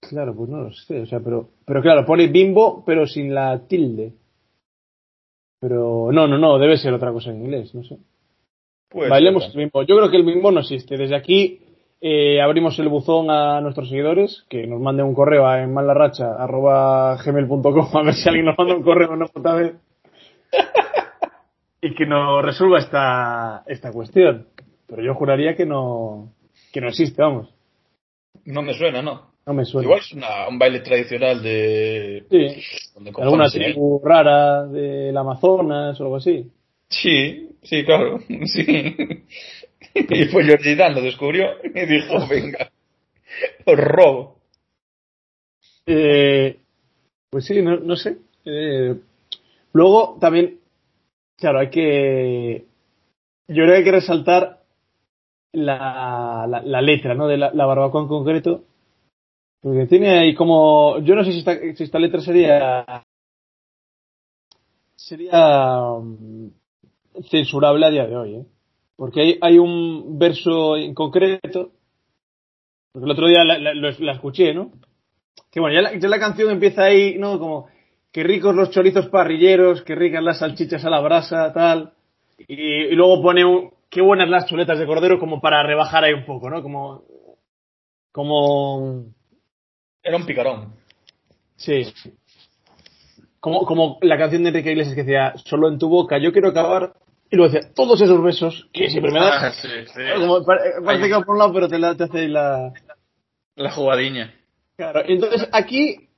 [0.00, 3.66] claro, pues no lo sé, o sea, pero, pero claro, pone bimbo, pero sin la
[3.66, 4.14] tilde.
[5.60, 7.98] Pero no, no, no, debe ser otra cosa en inglés, no sé.
[8.88, 9.82] Puede Bailemos el bimbo.
[9.82, 10.96] Yo creo que el bimbo no existe.
[10.96, 11.60] Desde aquí
[12.00, 17.96] eh, abrimos el buzón a nuestros seguidores, que nos manden un correo a en gmail.com
[17.96, 19.74] a ver si alguien nos manda un correo una puta vez.
[21.80, 24.48] y que nos resuelva esta, esta cuestión.
[24.86, 26.32] Pero yo juraría que no,
[26.72, 27.52] que no existe, vamos.
[28.44, 29.28] No me suena, ¿no?
[29.46, 29.84] No me suena.
[29.86, 32.24] Igual es una- un baile tradicional de...
[32.30, 32.62] Sí.
[32.94, 36.50] donde alguna tribu rara del Amazonas o algo así.
[36.88, 39.24] Sí, sí, claro, sí.
[39.94, 42.70] Y pues Georgie Dan lo descubrió y dijo, venga,
[43.64, 44.38] os robo.
[45.86, 46.58] Eh,
[47.30, 48.18] pues sí, no, no sé.
[48.44, 48.94] Eh,
[49.72, 50.60] luego también,
[51.36, 52.66] claro, hay que.
[53.48, 54.62] Yo creo que hay que resaltar
[55.52, 57.26] la, la, la letra, ¿no?
[57.26, 58.64] De la, la barbacoa en concreto.
[59.60, 60.98] Porque tiene ahí como.
[61.00, 62.84] Yo no sé si esta, si esta letra sería.
[64.96, 65.82] Sería.
[66.00, 66.48] mm,
[67.30, 68.46] censurable a día de hoy, ¿eh?
[68.98, 71.70] Porque hay, hay un verso en concreto.
[72.92, 74.72] Porque el otro día la, la- lo- la escuché, ¿no?
[75.52, 77.38] Que bueno, ya la, ya la canción empieza ahí, ¿no?
[77.38, 77.68] Como,
[78.10, 81.92] qué ricos los chorizos parrilleros, qué ricas las salchichas a la brasa, tal.
[82.48, 86.12] Y, y luego pone un, qué buenas las chuletas de cordero, como para rebajar ahí
[86.14, 86.60] un poco, ¿no?
[86.60, 87.04] Como,
[88.10, 89.04] como,
[90.02, 90.74] Era un picarón.
[91.56, 91.84] sí.
[93.40, 96.48] Como, como la canción de Enrique Iglesias que decía, solo en tu boca, yo quiero
[96.48, 96.94] acabar.
[97.30, 99.48] Y luego decía, todos esos besos, que siempre me da.
[99.48, 100.00] Ah, sí, sí.
[100.16, 102.72] Como, pare- parece que va por un lado, pero te, la, te hace la.
[103.56, 104.34] La jugadiña.
[104.76, 106.08] Claro, entonces aquí,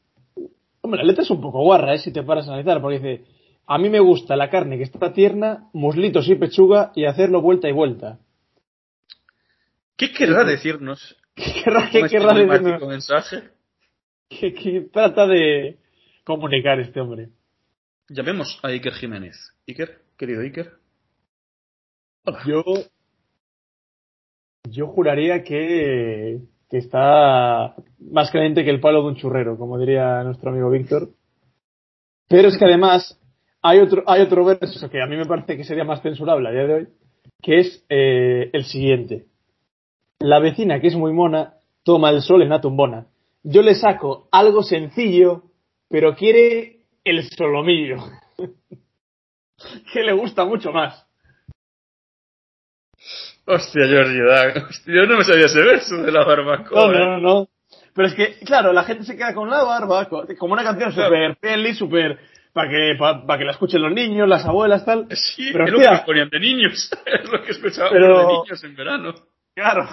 [0.83, 1.99] hombre, la letra es un poco guarra, ¿eh?
[1.99, 3.25] si te paras a analizar, porque dice,
[3.67, 7.69] a mí me gusta la carne que está tierna, muslitos y pechuga y hacerlo vuelta
[7.69, 8.19] y vuelta.
[9.97, 11.17] ¿Qué querrá decirnos?
[11.35, 12.89] ¿Qué querrá, qué querrá decirnos?
[12.89, 13.43] mensaje?
[14.29, 15.79] ¿Qué, qué trata de
[16.25, 17.31] comunicar este hombre?
[18.09, 19.37] Llamemos a Iker Jiménez.
[19.67, 20.73] Iker, querido Iker.
[22.47, 22.63] Yo,
[24.69, 30.23] yo juraría que, que está más caliente que el palo de un churrero, como diría
[30.23, 31.11] nuestro amigo Víctor.
[32.29, 33.19] Pero es que además
[33.63, 36.53] hay otro, hay otro verso que a mí me parece que sería más censurable a
[36.53, 36.89] día de hoy,
[37.43, 39.27] que es eh, el siguiente.
[40.21, 43.07] La vecina, que es muy mona, toma el sol en la tumbona.
[43.43, 45.45] Yo le saco algo sencillo,
[45.89, 47.97] pero quiere el solomillo.
[49.93, 51.10] que le gusta mucho más.
[53.47, 54.65] Hostia, Georgie Dan.
[54.69, 56.87] Hostia, yo no me sabía ese verso de la barbacoa.
[56.87, 57.49] No, no, no, no.
[57.95, 60.93] Pero es que, claro, la gente se queda con la barba, co- como una canción
[60.93, 61.09] Claro.
[61.09, 62.19] súper friendly, súper.
[62.53, 65.07] para que, pa- que la escuchen los niños, las abuelas, tal.
[65.11, 66.05] Sí, Pero, es lo que hostia.
[66.05, 66.91] ponían de niños.
[67.07, 69.15] Es lo que escuchábamos Pero- de niños en verano.
[69.55, 69.89] Claro.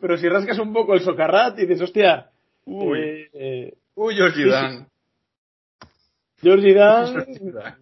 [0.00, 2.30] Pero si rascas un poco el socarrat y dices, hostia.
[2.64, 2.98] Uy.
[2.98, 4.52] eh, eh, Uy, Georgie Sí, sí.
[7.52, 7.78] Dan,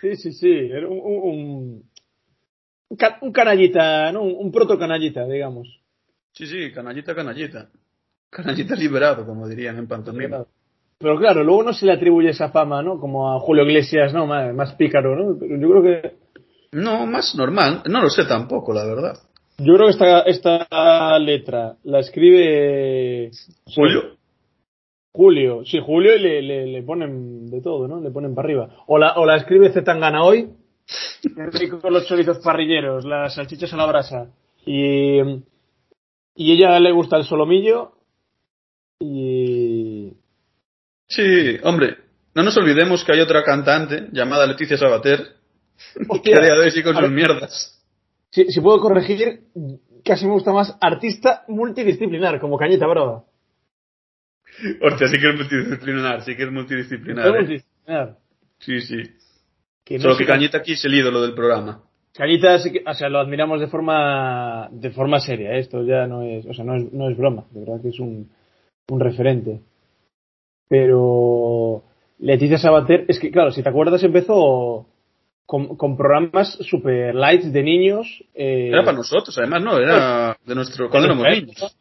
[0.00, 1.82] sí, sí, sí, era un, un,
[2.88, 4.22] un, un ca- un canallita, ¿no?
[4.22, 5.68] Un, un proto canallita, digamos.
[6.32, 7.68] Sí, sí, canallita, canallita.
[8.30, 10.44] Canallita liberado, como dirían en pantomima.
[10.98, 12.98] Pero claro, luego no se le atribuye esa fama, ¿no?
[12.98, 14.26] Como a Julio Iglesias, ¿no?
[14.26, 15.38] Más, más pícaro, ¿no?
[15.38, 16.16] Pero yo creo que
[16.72, 17.82] No, más normal.
[17.88, 19.14] No lo sé tampoco, la verdad.
[19.58, 23.30] yo creo que esta, esta letra la escribe
[23.66, 24.16] Julio.
[25.12, 28.00] Julio, sí, Julio y le, le, le ponen de todo, ¿no?
[28.00, 28.68] Le ponen para arriba.
[28.88, 30.50] O la, o la escribe Zetangana hoy,
[31.22, 34.30] qué rico con los chorizos parrilleros, las salchichas a la brasa.
[34.66, 35.20] Y,
[36.34, 37.92] y ella le gusta el solomillo
[38.98, 40.12] y...
[41.06, 41.98] Sí, hombre,
[42.34, 45.36] no nos olvidemos que hay otra cantante llamada Leticia Sabater,
[45.94, 47.10] que Hostia, a día de hoy sí con sus ver.
[47.10, 47.84] mierdas.
[48.30, 49.40] si, si puedo corregir,
[50.04, 53.24] casi me gusta más artista multidisciplinar, como Cañita Brava.
[54.80, 57.26] Hostia, sí que es multidisciplinar, sí que es multidisciplinar.
[57.26, 57.36] Es ¿eh?
[57.36, 58.18] multidisciplinar.
[58.60, 59.02] Sí, sí.
[59.84, 61.82] Que Solo que Cañita aquí es el ídolo del programa.
[62.14, 65.52] Cañita o sea, lo admiramos de forma, de forma seria.
[65.52, 65.58] ¿eh?
[65.58, 67.44] Esto ya no es, o sea, no es, no es broma.
[67.50, 68.30] De verdad que es un,
[68.88, 69.60] un referente.
[70.68, 71.82] Pero
[72.18, 74.86] Leticia Sabater, es que claro, si te acuerdas empezó
[75.44, 78.24] con, con programas super light de niños.
[78.34, 80.88] eh, Era para nosotros, además, no, era de nuestro.
[80.88, 81.76] cuando éramos niños.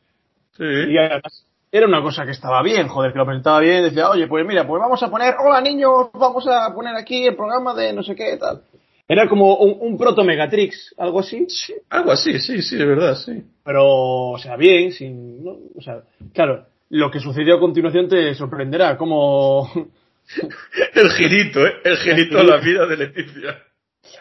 [0.57, 0.63] Sí.
[0.63, 4.27] Y además era una cosa que estaba bien, joder, que lo presentaba bien, decía, oye,
[4.27, 7.91] pues mira, pues vamos a poner, hola niños, vamos a poner aquí el programa de
[7.91, 8.61] no sé qué tal.
[9.07, 11.47] Era como un, un proto Megatrix, algo así.
[11.49, 13.43] Sí, algo así, sí, sí, es verdad, sí.
[13.63, 15.57] pero o sea bien sin ¿no?
[15.75, 19.67] o sea claro lo que sucedió a continuación te sorprenderá como
[20.93, 21.73] El girito, ¿eh?
[21.83, 23.63] El girito a la vida de Leticia.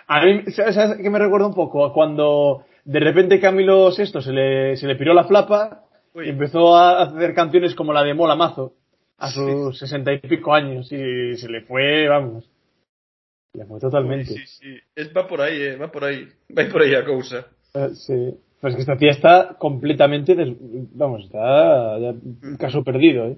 [0.06, 4.22] a mí sabes, sabes qué me recuerda un poco a cuando de repente Camilo VI
[4.22, 5.81] se le se le piró la flapa
[6.14, 6.26] Uy.
[6.26, 8.74] y empezó a hacer canciones como la de Mola Mazo
[9.18, 12.44] a sus sesenta y pico años y se le fue vamos
[13.52, 14.76] se le fue totalmente Sí, sí.
[14.96, 16.26] Es, va por ahí, eh, va por ahí.
[16.56, 17.46] Va por ahí a cosa.
[17.74, 20.54] Eh, sí pues que esta tía está completamente des-
[20.94, 22.14] vamos está ya
[22.58, 23.36] caso perdido eh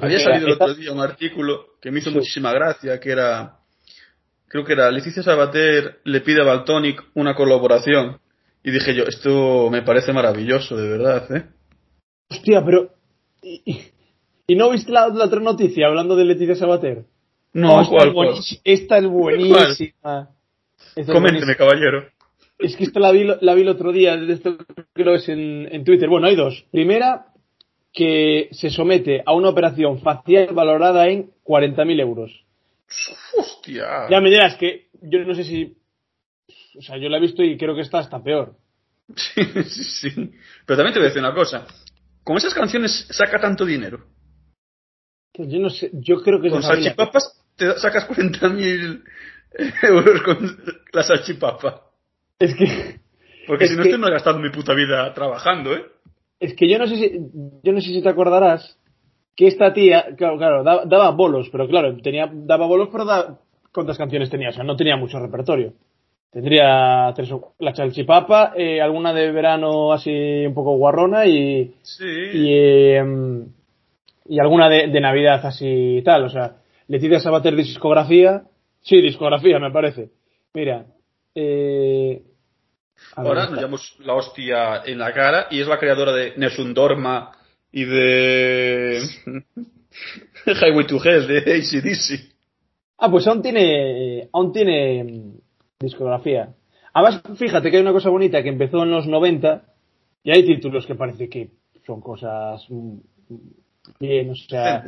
[0.00, 2.16] Había salido el otro día un artículo que me hizo Sí.
[2.16, 3.56] muchísima gracia, que era,
[4.48, 8.18] creo que era Leticia Sabater le pide a Baltonic una colaboración.
[8.62, 11.44] Y dije yo, esto me parece maravilloso, de verdad, ¿eh?
[12.30, 12.90] Hostia, pero.
[13.42, 17.04] ¿Y, no viste la, la otra noticia hablando de Leticia Sabater?
[17.52, 18.26] No, Oh, esta, ¿cuál, es cuál?
[18.28, 20.30] buenísima, esta es buenísima.
[20.94, 21.54] Esta es Coménteme, buenísima.
[21.56, 22.08] caballero.
[22.58, 24.56] Es que esta la vi, la vi el otro día, esto
[24.92, 26.08] creo que es en, en Twitter.
[26.08, 26.64] Bueno, hay dos.
[26.70, 27.26] Primera,
[27.92, 32.44] que se somete a una operación facial valorada en 40.000 euros.
[33.36, 34.08] Hostia.
[34.10, 35.76] Ya me dirás que yo no sé si.
[36.78, 38.54] O sea, yo la he visto y creo que está hasta peor.
[39.16, 40.30] Sí, sí, sí.
[40.66, 41.64] Pero también te voy a decir una cosa.
[42.26, 44.00] Con esas canciones saca tanto dinero.
[45.32, 49.04] Que Yo no sé, yo creo que Con salchipapas te sacas 40.000
[49.84, 50.38] euros con
[50.92, 51.82] la salchipapa.
[52.40, 52.98] Es que.
[53.46, 55.86] Porque Es si no que- estoy no gastando mi puta vida trabajando, ¿eh?
[56.40, 57.12] Es que yo no sé si,
[57.62, 58.76] yo no sé si te acordarás
[59.36, 63.38] que esta tía, claro, claro, daba, daba bolos, pero claro, tenía, daba bolos, pero da,
[63.72, 64.48] ¿cuántas canciones tenía?
[64.48, 65.74] O sea, no tenía mucho repertorio.
[66.36, 72.04] Tendría tres o- la chalchipapa, eh, alguna de verano así un poco guarrona y, Sí.
[72.04, 73.02] y, eh,
[74.28, 76.24] y alguna de, de Navidad así y tal.
[76.24, 76.56] O sea,
[76.88, 78.42] Leticia Sabater discografía,
[78.82, 80.10] sí, discografía me parece.
[80.52, 80.84] Mira,
[81.34, 82.20] eh,
[83.14, 87.32] Ahora nos llamamos la hostia en la cara y es la creadora de Nesundorma
[87.72, 89.00] y de
[90.46, 92.34] Highway to Hell de ACDC.
[92.98, 95.25] Ah, pues aún tiene, aún tiene
[95.78, 96.54] discografía.
[96.92, 99.64] Además, fíjate que hay una cosa bonita que empezó en los 90
[100.24, 101.50] y hay títulos que parece que
[101.84, 102.96] son cosas mm,
[104.00, 104.84] bien, o sea,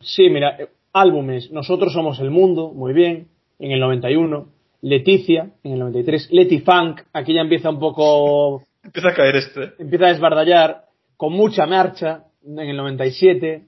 [0.00, 4.48] sí, mira, eh, álbumes, Nosotros somos el mundo, muy bien, en el 91,
[4.82, 9.72] Leticia, en el 93, Leti Funk, aquí ya empieza un poco, Empieza a caer este.
[9.78, 10.84] empieza a desbardallar,
[11.16, 13.64] con mucha marcha, en el 97,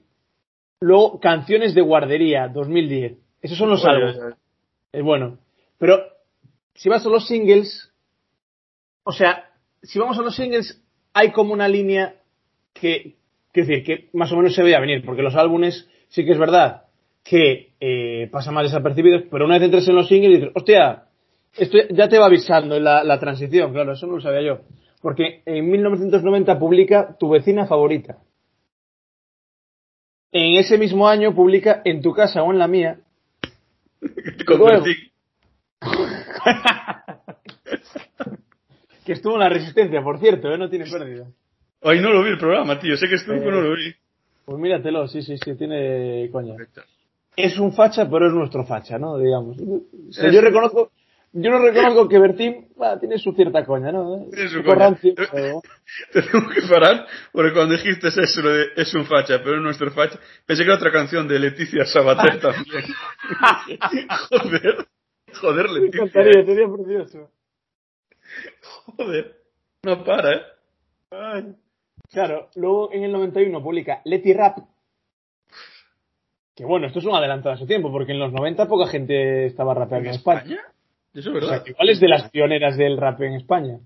[0.79, 4.17] luego Canciones de guardería, 2010, esos son los álbumes.
[4.93, 5.37] Es bueno.
[5.77, 5.99] Pero
[6.73, 7.91] si vas a los singles,
[9.03, 9.49] o sea,
[9.81, 10.81] si vamos a los singles,
[11.13, 12.15] hay como una línea
[12.73, 13.15] que,
[13.51, 16.39] que decir, que más o menos se veía venir, porque los álbumes sí que es
[16.39, 16.83] verdad
[17.23, 21.05] que eh, pasan más desapercibidos, pero una vez entres en los singles dices, hostia,
[21.53, 24.61] esto ya te va avisando la, la transición, claro, eso no lo sabía yo.
[25.01, 28.19] Porque en 1990 publica Tu vecina favorita.
[30.31, 32.99] En ese mismo año publica En tu casa o en la mía,
[34.37, 35.10] Te convertí.
[39.05, 40.57] que estuvo en la resistencia, por cierto, ¿eh?
[40.57, 41.25] no tiene pérdida.
[41.83, 42.95] Ay, no lo vi el programa, tío.
[42.97, 43.41] Sé que estuvo, Eh.
[43.43, 43.93] pero no lo vi.
[44.45, 46.55] Pues míratelo, sí, sí, sí, tiene coña.
[47.35, 49.17] es un facha, pero es nuestro facha, ¿no?
[49.17, 49.57] Digamos.
[49.59, 50.91] O sea, yo reconozco,
[51.33, 54.25] yo no reconozco que Bertín bah, tiene su cierta coña, ¿no?
[54.33, 54.75] Tiene su coña.
[54.75, 55.61] rancio, pero-
[56.11, 60.19] Tenemos que parar, porque cuando dijiste eso, de es un facha, pero es nuestro facha,
[60.45, 62.83] pensé que era otra canción de Leticia Sabater también.
[64.29, 64.87] joder,
[65.39, 66.03] joder, Me Leticia.
[66.03, 67.29] encantaría, sería precioso.
[68.97, 69.35] Joder,
[69.83, 70.41] no para, ¿eh?
[71.11, 71.55] Ay.
[72.11, 74.57] Claro, luego en el 91 publica Letty Rap.
[76.55, 79.45] Que bueno, esto es un adelantado a su tiempo, porque en los 90 poca gente
[79.45, 80.41] estaba rapeando en España.
[80.41, 80.61] España?
[81.13, 81.63] Eso es O verdad.
[81.63, 83.79] sea, igual es de las pioneras del rap en España.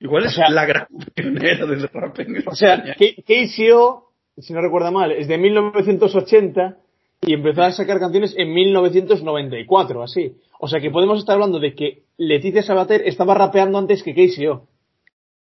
[0.00, 2.94] Igual es o sea- la gran pionera del rap en O sea, España.
[2.96, 6.76] KCO, si no recuerda mal, es de 1980
[7.24, 10.36] y empezó a sacar canciones en 1994, así.
[10.64, 14.68] O sea que podemos estar hablando de que Leticia Sabater estaba rapeando antes que KCO.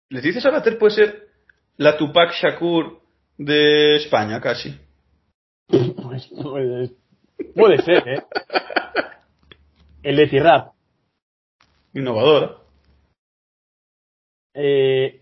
[0.08, 1.28] Leticia Sabater puede ser
[1.76, 3.00] la Tupac Shakur
[3.36, 4.74] de España, casi.
[5.68, 6.92] Pues, pues,
[7.54, 8.22] puede ser, ¿eh?
[10.02, 10.72] El Leti Rap.
[11.94, 12.56] Innovadora.
[14.54, 15.20] Eh,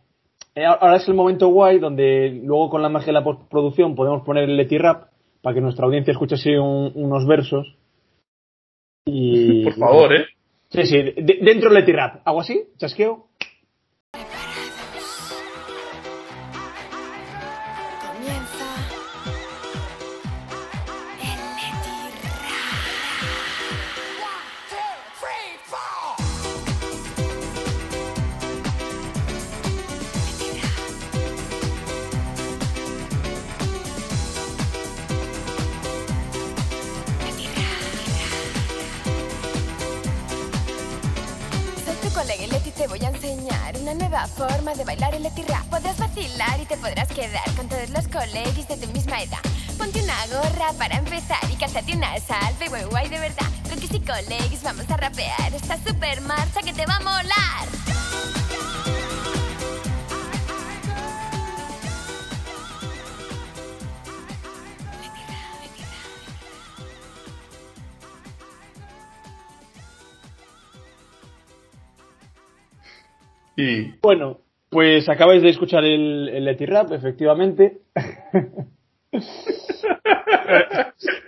[0.55, 4.23] eh, ahora es el momento guay donde luego con la magia de la postproducción podemos
[4.25, 5.09] poner el Leti Rap
[5.43, 7.77] para que nuestra audiencia escuche así un- unos versos.
[9.07, 10.27] Y, Por favor, ¿eh?
[10.71, 12.23] Sí, sí, de- dentro Leti Rap.
[12.25, 12.65] ¿Hago así?
[12.77, 13.27] ¿Chasqueo?
[43.91, 45.65] Una nueva forma de bailar el Leti Rap.
[45.67, 49.39] Podrás vacilar y te podrás quedar con todos los colegis de tu misma edad.
[49.79, 53.47] Ponte una gorra para empezar y cálzate una salve guay guay de verdad.
[53.69, 57.70] Porque si colegis vamos a rapear esta super marcha que te va a molar.
[73.61, 74.39] Y Bueno,
[74.71, 77.79] pues acabáis de escuchar el, el Leti Rap, efectivamente.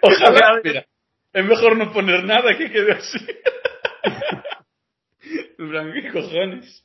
[0.03, 0.87] Ojalá, mira,
[1.33, 3.19] es mejor no poner nada que quede así.
[5.57, 6.85] ¿qué cojones?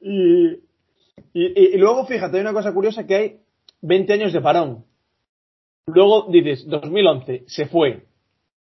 [0.00, 0.60] Y, y,
[1.34, 3.36] y- y luego, fíjate, hay una cosa curiosa que hay
[3.82, 4.84] 20 años de parón.
[5.86, 8.04] Luego dices, 2011, se fue.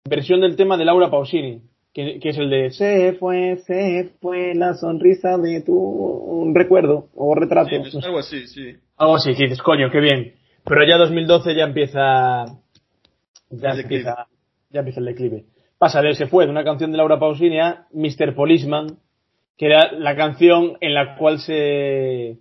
[0.08, 1.62] Versión del tema de Laura Pausini,
[1.96, 7.08] que, que es el de Se fue, se fue la sonrisa de tu un recuerdo
[7.14, 7.70] o retrato.
[7.70, 7.98] Sí, no es sé.
[8.04, 8.76] algo así, sí.
[8.98, 10.34] Algo así, que dices, coño, qué bien.
[10.62, 12.44] Pero ya 2012 ya empieza.
[13.48, 13.80] Ya El declive.
[13.80, 14.26] empieza,
[14.68, 15.44] ya empieza el declive.
[15.78, 18.34] Pasa de se fue de una canción de Laura Pausini a Mr.
[18.34, 18.98] Policeman,
[19.56, 22.36] que era la canción en la cual se,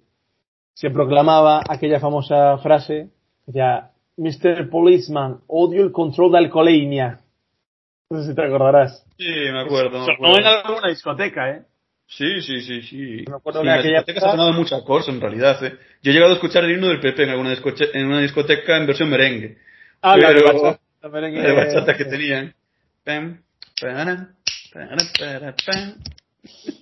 [0.74, 3.10] se proclamaba aquella famosa frase,
[3.46, 4.70] decía, Mr.
[4.70, 7.20] Policeman, odio el control de alcoholemia.
[8.10, 9.04] No sé si te acordarás.
[9.18, 10.00] Sí, me acuerdo.
[10.00, 10.38] me Sonó acuerdo.
[10.38, 11.62] en alguna discoteca, ¿eh?
[12.08, 13.26] Sí, sí, sí, sí.
[13.28, 15.74] Me acuerdo Sí, que en aquella discotecas ha sonado muchas cosas en realidad, ¿eh?
[16.04, 18.78] Yo he llegado a escuchar el himno del PP en alguna discoche- en una discoteca
[18.78, 19.58] en versión merengue.
[20.02, 22.54] Ah, la de Pero- bachata, la merengue- de bachata que tenían.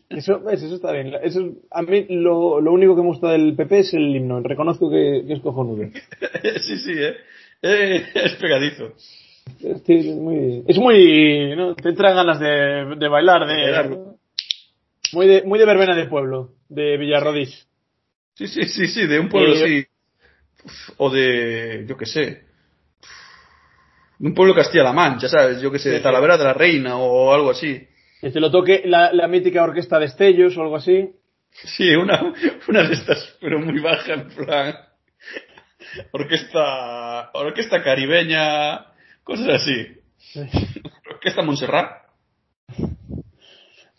[0.09, 1.13] Eso, eso está bien.
[1.23, 1.39] Eso,
[1.71, 4.41] a mí lo, lo único que me gusta del PP es el himno.
[4.41, 5.85] Reconozco que, que es cojonudo.
[6.67, 7.15] Sí, sí, ¿eh?
[7.61, 8.93] Eh, Es pegadizo.
[9.63, 11.75] Es muy, es muy, ¿no?
[11.75, 13.97] Te entran ganas de, de bailar, de,
[15.13, 17.67] muy de, muy de verbena de pueblo, de Villarrodís.
[18.35, 19.85] Sí, sí, sí, sí, de un pueblo Eh, así.
[20.65, 22.43] Uf, O de, yo qué sé.
[24.19, 25.61] De un pueblo de Castilla-La Mancha, ¿sabes?
[25.61, 25.99] Yo qué sé, de.
[25.99, 27.87] Talavera de la Reina o algo así.
[28.19, 31.09] Que te lo toque la, la mítica orquesta de Estellos o algo así.
[31.51, 32.33] Sí, una,
[32.67, 34.75] una de estas, pero muy baja, en plan.
[36.11, 38.92] Orquesta, orquesta caribeña,
[39.23, 39.87] cosas así.
[41.09, 42.03] Orquesta Montserrat.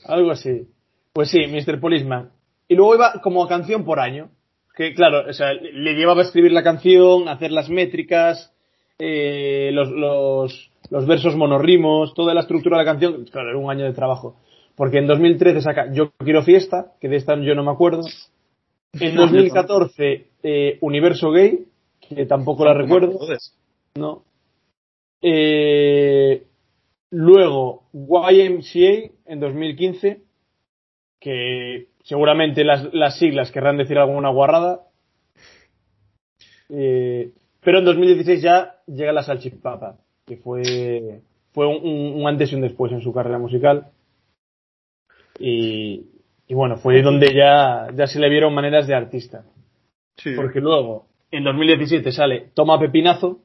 [0.07, 0.69] Algo así.
[1.13, 1.81] Pues sí, Mr.
[1.81, 2.31] Policeman.
[2.69, 4.31] Y luego iba como canción por año.
[4.75, 8.53] Que claro, o sea, le llevaba a escribir la canción, hacer las métricas,
[8.99, 13.25] eh, los, los, los versos monorrimos, toda la estructura de la canción.
[13.27, 14.37] Claro, era un año de trabajo.
[14.75, 18.03] Porque en 2013 saca Yo quiero fiesta, que de esta yo no me acuerdo.
[18.95, 21.67] En 2014, eh, Universo Gay,
[22.01, 23.19] que tampoco la recuerdo.
[23.95, 24.25] No.
[25.27, 26.45] Eh,
[27.11, 30.21] luego, YMCA en 2015,
[31.19, 34.83] que seguramente las, las siglas querrán decir alguna guarrada.
[36.69, 39.97] Eh, pero en 2016 ya llega la salchipapa.
[40.27, 41.23] que fue,
[41.53, 43.87] fue un, un antes y un después en su carrera musical.
[45.39, 46.05] Y,
[46.47, 49.47] y bueno, fue donde ya, ya se le vieron maneras de artista.
[50.19, 50.35] Sí.
[50.37, 53.41] Porque luego, en 2017 sale Toma Pepinazo.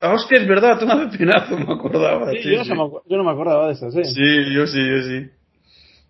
[0.00, 2.30] Ah, hostia, es verdad, toma pepinazo, me acordaba.
[2.32, 2.70] Sí, sí, yo, no sí.
[2.72, 4.04] me acu- yo no me acordaba de eso, sí.
[4.04, 5.30] Sí, yo sí, yo sí.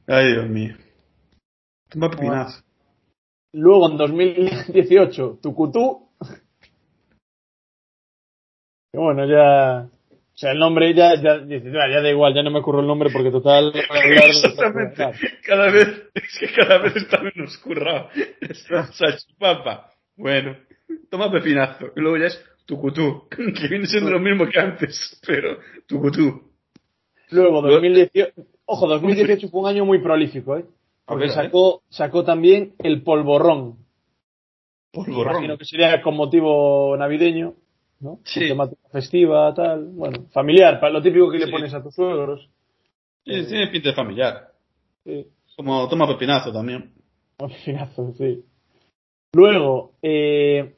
[0.07, 0.75] Ay, Dios mío.
[1.91, 2.63] Toma pepinazo.
[3.53, 6.09] Luego en 2018, Tucutú.
[8.93, 9.89] Que bueno, ya.
[9.89, 13.11] O sea, el nombre ya, "Ah, ya da igual, ya no me ocurre el nombre
[13.13, 13.73] porque total.
[13.95, 15.13] Exactamente.
[15.47, 18.09] Cada vez, es que cada vez está menos currado.
[18.41, 18.67] Es
[18.97, 19.91] Salchipapa.
[20.17, 20.57] Bueno,
[21.11, 21.87] toma pepinazo.
[21.97, 26.51] Y luego ya es tucutú, que viene siendo lo mismo que antes, pero tucutú.
[27.31, 28.33] Luego, 2018.
[28.67, 30.65] Ojo, 2018 fue un año muy prolífico, ¿eh?
[31.05, 33.77] Porque sacó, sacó también el polvorrón.
[34.91, 35.35] Polvorrón.
[35.35, 37.55] Imagino que sería con motivo navideño,
[38.01, 38.21] ¿no?
[38.25, 38.49] Sí.
[38.49, 39.91] Temática festiva, tal.
[39.93, 42.49] Bueno, familiar, lo típico que le pones a tus suegros.
[43.25, 44.53] Sí, Tiene pinta de familiar.
[45.05, 45.27] Sí.
[45.57, 46.93] Como toma pepinazo también.
[47.39, 48.43] Un finazo, sí.
[49.35, 50.77] Luego, eh,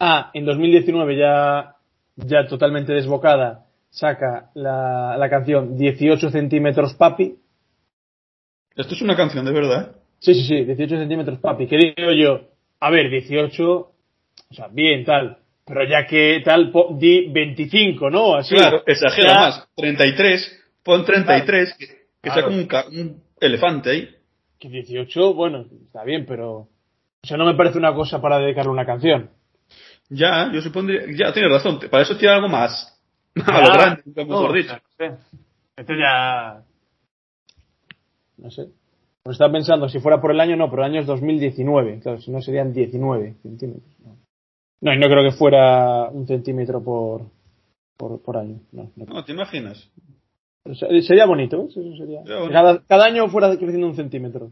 [0.00, 1.76] ah, en 2019 ya,
[2.16, 7.36] ya totalmente desbocada, saca la, la canción 18 centímetros papi.
[8.76, 9.96] Esto es una canción de verdad.
[10.18, 11.66] Sí, sí, sí, 18 centímetros papi.
[11.66, 12.40] Que digo yo,
[12.80, 13.92] a ver, 18, o
[14.50, 15.38] sea, bien, tal.
[15.66, 18.34] Pero ya que tal, po- di 25, ¿no?
[18.34, 18.54] Así.
[18.54, 19.68] Claro, exagera Ya- más.
[19.76, 22.48] 33, pon 33, que, que Claro.
[22.48, 22.68] como un,
[23.00, 24.08] un elefante ahí.
[24.58, 26.52] Que 18, bueno, está bien, pero.
[27.22, 29.30] O sea, no me parece una cosa para dedicarle una canción.
[30.14, 32.90] Ya, yo supondría, ya tienes razón, para eso tiene algo más.
[33.46, 34.72] A lo grande, no, mejor dicho.
[34.72, 35.16] no sé.
[35.76, 36.62] Esto ya.
[38.38, 38.68] No sé.
[39.22, 42.00] Pues estaba pensando, si fuera por el año, no, pero el año es 2019.
[42.00, 43.90] Claro, si no serían 19 centímetros.
[44.04, 44.16] No,
[44.82, 47.22] no y no creo que fuera un centímetro por,
[47.96, 48.60] por, por año.
[48.70, 49.06] No, no.
[49.06, 49.90] No, ¿te imaginas?
[50.62, 51.76] Pero sería bonito, ¿ves?
[51.76, 52.20] Eso sería.
[52.52, 54.50] Cada, cada año fuera creciendo un centímetro.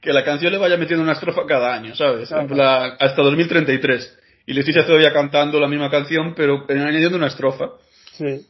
[0.00, 2.28] Que la canción le vaya metiendo una estrofa cada año, ¿sabes?
[2.28, 2.48] Claro.
[2.48, 4.18] Plan, hasta 2033.
[4.48, 7.72] Y Leticia todavía cantando la misma canción, pero añadiendo una estrofa.
[8.12, 8.46] Sí.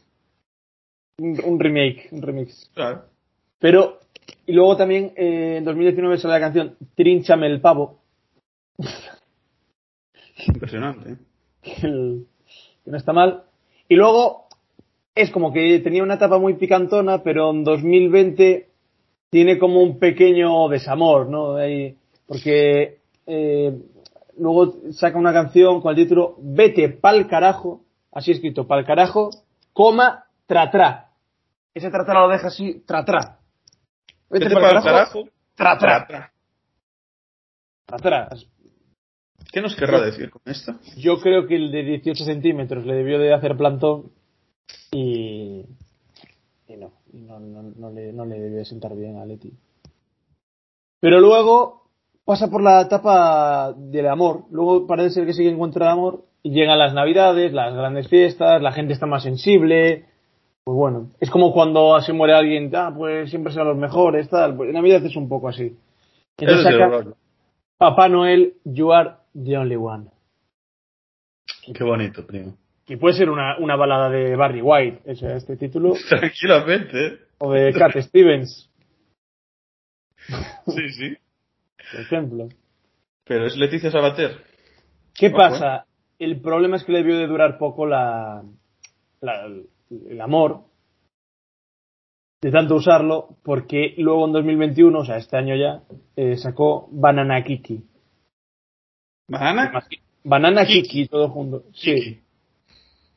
[1.17, 2.71] Un, un remake, un remix.
[2.73, 3.03] Claro.
[3.59, 3.99] Pero,
[4.45, 7.99] y luego también eh, en 2019 sale la canción Trínchame el pavo.
[10.47, 11.11] Impresionante.
[11.11, 11.15] ¿eh?
[11.63, 12.25] que, el-
[12.85, 13.43] que no está mal.
[13.89, 14.45] Y luego
[15.15, 18.69] es como que tenía una etapa muy picantona, pero en 2020
[19.29, 21.55] tiene como un pequeño desamor, ¿no?
[21.57, 23.77] Ahí, porque eh,
[24.39, 29.29] luego saca una canción con el título Vete pa'l carajo, así escrito, pa'l carajo,
[29.73, 31.11] coma, tra tra.
[31.73, 33.39] Ese tra tra lo deja así, tra tra.
[34.29, 35.23] Vete, Vete pa'l carajo.
[35.55, 36.05] tra tra.
[36.05, 36.31] Tra, tra.
[37.85, 38.29] Tra tra.
[39.51, 40.73] ¿Qué nos querrá decir con esto?
[40.97, 44.11] Yo creo que el de 18 centímetros le debió de hacer plantón
[44.91, 45.65] y,
[46.67, 49.51] y no, no, no, no le, no le debió de sentar bien a Leti.
[50.99, 51.78] Pero luego
[52.29, 54.43] pasa por la etapa del amor.
[54.51, 58.07] Luego parece ser que sí que encuentra el amor y llegan las navidades, las grandes
[58.07, 60.05] fiestas, la gente está más sensible.
[60.63, 64.55] Pues bueno, es como cuando se muere alguien, ah, pues siempre son los mejores, tal.
[64.55, 65.75] Pues Navidad es un poco así.
[66.37, 67.03] Entonces saca.
[67.79, 70.05] Papá Noel, You Are the Only One.
[71.73, 72.53] Qué bonito, primo.
[72.85, 77.73] Que puede ser una, una balada de Barry White, ese, este título, Tranquilamente, o de
[77.73, 78.69] Cat Stevens,
[80.67, 81.17] Sí, sí.
[81.91, 82.47] Por ejemplo.
[83.25, 84.37] Pero es Leticia Sabater.
[85.13, 85.85] ¿Qué pasa?
[86.17, 88.43] El problema es que le debió de durar poco la,
[89.21, 89.47] la-
[89.89, 90.61] el amor
[92.41, 95.83] de tanto usarlo, porque luego en 2021, o sea, este año ya,
[96.15, 97.83] eh, sacó Banana Kiki.
[99.27, 99.83] ¿Banana?
[100.23, 100.81] Banana Kiki.
[100.83, 101.63] Kiki, todo junto.
[101.73, 102.21] Sí.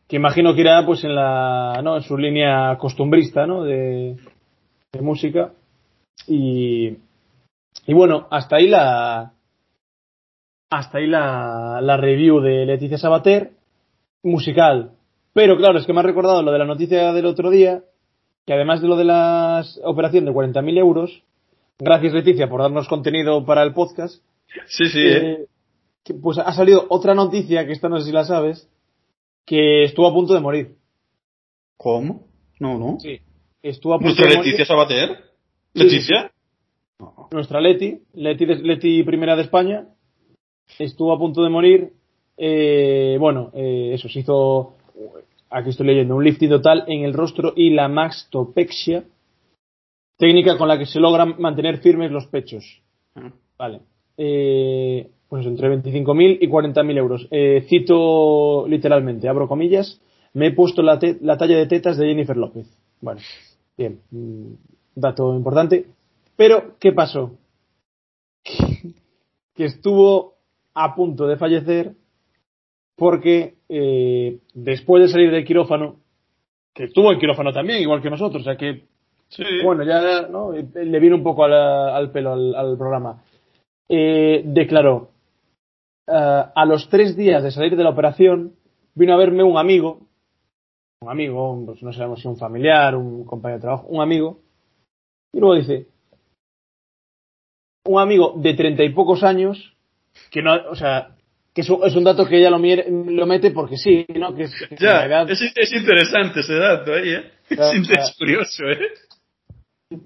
[0.09, 1.97] Que imagino que irá pues en la, ¿no?
[1.97, 3.63] En su línea costumbrista, ¿no?
[3.63, 4.17] De,
[4.93, 5.53] de música.
[6.27, 6.97] Y,
[7.87, 9.33] y bueno, hasta ahí la,
[10.71, 13.53] hasta ahí la, la review de Leticia Sabater,
[14.23, 14.93] musical.
[15.33, 17.83] Pero claro, es que me ha recordado lo de la noticia del otro día,
[18.47, 21.23] que además de lo de la operación de 40.000 euros,
[21.79, 24.23] gracias Leticia por darnos contenido para el podcast,
[24.67, 25.33] Sí, sí, ¿eh?
[25.33, 25.47] eh,
[26.05, 28.69] que, pues ha salido otra noticia, que esta no sé si la sabes,
[29.47, 30.77] que estuvo a punto de morir.
[31.77, 32.27] ¿Cómo?
[32.61, 32.99] No, no.
[33.01, 33.21] Sí.
[33.63, 34.53] Estuvo a punto ¿Nuestra de morir.
[34.53, 35.17] Leticia Sabater?
[35.75, 36.32] Sí, ¿Leticia?
[37.33, 39.87] Nuestra Leti, Leti, primera de España,
[40.79, 41.93] estuvo a punto de morir.
[42.37, 44.75] Eh, bueno, eh, eso se hizo,
[45.51, 49.05] aquí estoy leyendo, un lifting total en el rostro y la mastopexia,
[50.19, 52.83] técnica con la que se logran mantener firmes los pechos.
[53.15, 53.33] Ah.
[53.59, 53.81] Vale.
[54.19, 57.29] Eh, pues entre 25.000 y 40.000 euros.
[57.31, 60.01] Eh, cito literalmente, abro comillas.
[60.35, 62.67] me he puesto la, la talla de tetas de Jennifer López.
[63.01, 63.21] Bueno,
[63.77, 64.53] bien, mm,
[64.95, 65.87] dato importante.
[66.37, 67.39] Pero, ¿qué pasó?
[69.55, 70.35] que estuvo
[70.75, 71.93] a punto de fallecer
[72.97, 75.97] porque eh, después de salir del quirófano,
[76.75, 78.85] que estuvo en quirófano también, igual que nosotros, o sea que
[79.29, 79.45] Sí.
[79.65, 80.53] bueno, ya ¿no?
[80.53, 83.23] le viene un poco la- al pelo al, al programa.
[83.89, 85.09] Eh, declaró,
[86.07, 88.53] ah, a los tres días de salir de la operación,
[88.95, 90.01] vino a verme un amigo,
[91.01, 94.39] un amigo, pues no sabemos si un familiar, un compañero de trabajo, un amigo,
[95.33, 95.87] y luego dice,
[97.85, 99.75] un amigo de treinta y pocos años,
[100.31, 101.17] que no, o sea,
[101.55, 104.35] que es un, es un dato que ella lo, lo mete porque sí, ¿no?
[104.35, 107.31] Que, es- que Ya, la edad- es, es interesante ese dato ahí, ¿eh?
[107.51, 109.99] Ya, es, es curioso, ¿eh?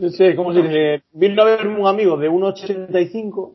[0.00, 1.02] No sé, ¿cómo se dice?
[1.12, 3.54] Vino a verme un amigo de 1,85.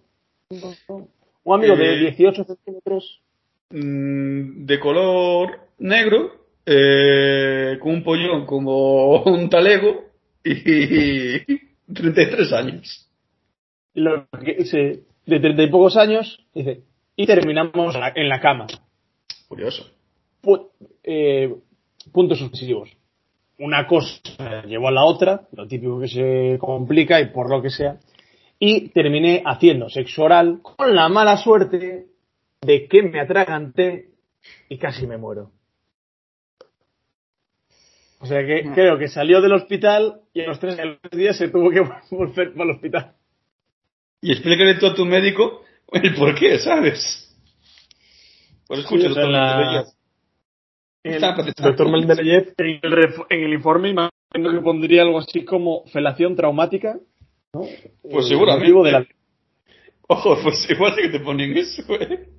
[1.44, 2.12] Un amigo de Eh.
[2.12, 3.22] 18 centímetros.
[3.70, 6.32] Mm, de color negro,
[6.66, 10.06] eh, con un pollón como un talego
[10.44, 11.40] y
[11.94, 13.07] 33 años.
[14.02, 16.46] Lo que dice, de 30 y pocos años.
[16.54, 16.82] Dice,
[17.16, 18.68] y terminamos en la cama.
[19.48, 19.90] Curioso.
[20.42, 20.70] Pu-
[21.04, 21.54] eh,
[22.12, 22.96] puntos sucesivos.
[23.60, 27.72] Una cosa llevó a la otra, lo típico que se complica y por lo que
[27.72, 27.98] sea.
[28.60, 32.06] Y terminé haciendo sexo oral con la mala suerte
[32.62, 34.12] de que me atraganté
[34.70, 35.52] y casi me muero.
[38.20, 41.20] O sea que creo que salió del hospital y a los tres, a los tres
[41.20, 41.82] días se tuvo que
[42.16, 43.14] volver para el hospital.
[44.22, 47.24] Y explícale tú a tu médico el por qué, ¿sabes?
[48.68, 49.86] Pues escucha, doctor la-.
[51.04, 52.80] El doctor Mendeleev en
[53.30, 56.98] en el informe imagino que pondría algo así como felación traumática.
[57.54, 57.62] ¿no?
[58.02, 58.84] Pues Eh, seguramente.
[58.84, 59.08] de la-
[60.10, 62.30] Ojo, pues igual sí que te ponen eso, ¿eh?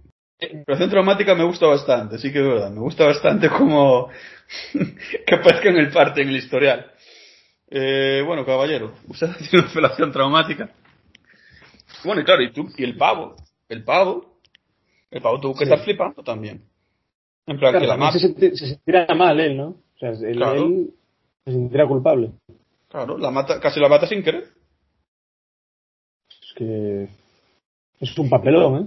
[0.40, 2.70] La operación traumática me gusta bastante, sí que es verdad.
[2.70, 4.08] Me gusta bastante como
[5.26, 6.92] que aparezca en el parte, en el historial.
[7.70, 10.70] Eh, bueno, caballero, usted tiene una operación traumática.
[12.04, 13.34] Bueno, y claro, y tú, y el pavo,
[13.68, 14.38] el pavo,
[15.10, 15.64] el pavo tuvo que Sí.
[15.64, 16.62] estar flipando también.
[17.46, 18.18] En plan, Claro, que la mata.
[18.18, 19.68] se, senti- se sentirá mal él, ¿no?
[19.68, 20.64] O sea, él, Claro.
[20.66, 20.90] él
[21.44, 22.32] se sentirá culpable.
[22.88, 24.44] Claro, la mata, casi la mata sin querer.
[26.28, 27.08] Es que
[28.00, 28.86] es un papelón, ¿eh?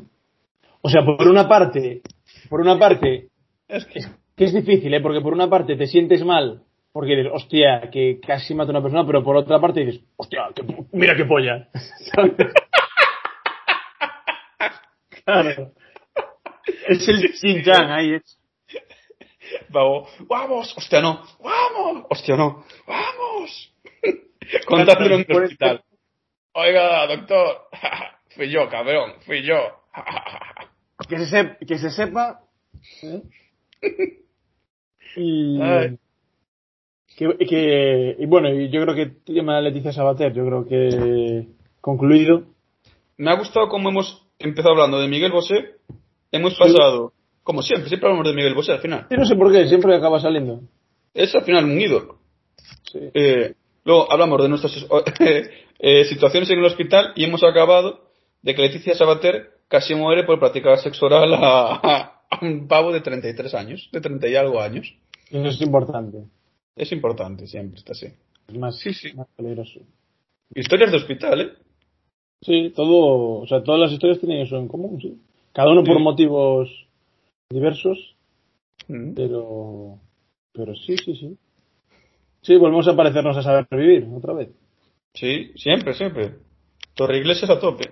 [0.82, 2.02] O sea, por una parte,
[2.50, 3.30] por una parte,
[3.68, 4.02] Es que,
[4.36, 5.02] que es difícil, ¿eh?
[5.02, 8.82] Porque por una parte te sientes mal porque dices, hostia, que casi mata a una
[8.82, 11.70] persona, pero por otra parte dices, hostia, que mira qué polla.
[15.26, 15.72] Claro.
[16.88, 18.38] Es el Xinjiang ahí, es.
[19.72, 23.74] Pavo, vamos, hostia no, vamos, hostia no, vamos.
[24.66, 25.84] Contándolo en el hospital.
[26.54, 27.62] Oiga, doctor,
[28.36, 29.58] fui yo, cabrón, fui yo.
[31.10, 32.42] Que se, sep- que se sepa.
[33.04, 33.22] ¿eh?
[35.18, 35.60] Y.
[37.18, 41.48] Que, que- y bueno, yo creo que tema Leticia Sabater, yo creo que
[41.82, 42.46] concluido.
[43.18, 45.76] Me ha gustado cómo hemos empezado hablando de Miguel Bosé,
[46.32, 47.14] hemos pasado,
[47.44, 49.08] como siempre, siempre hablamos de Miguel Bosé al final.
[49.10, 50.62] Yo no sé por qué, siempre acaba saliendo.
[51.14, 52.20] Es al final un ídolo.
[52.92, 53.00] Sí.
[53.14, 54.74] Eh, luego hablamos de nuestras
[55.80, 58.10] eh, situaciones en el hospital y hemos acabado
[58.42, 62.94] de que Leticia Sabater casi muere por practicar sexo oral a, a- a un pavo
[62.94, 64.94] de 33 años, de 30 y algo años.
[65.30, 66.20] Eso es importante.
[66.76, 68.08] Es importante, siempre está así.
[68.48, 69.14] Es más, Sí, sí.
[69.14, 69.82] más peligroso.
[70.56, 71.50] Historias de hospital, ¿eh?
[72.42, 75.20] Sí, todo, o sea, todas las historias tienen eso en común, sí.
[75.54, 76.04] Cada uno por Sí.
[76.04, 76.88] motivos
[77.50, 78.16] diversos,
[78.88, 79.14] Mm.
[79.14, 80.00] pero,
[80.54, 81.38] pero sí, sí, sí.
[82.42, 84.50] Sí, volvemos a parecernos a saber vivir otra vez.
[85.14, 86.36] Sí, siempre, siempre.
[86.96, 87.90] Torre Iglesias a tope.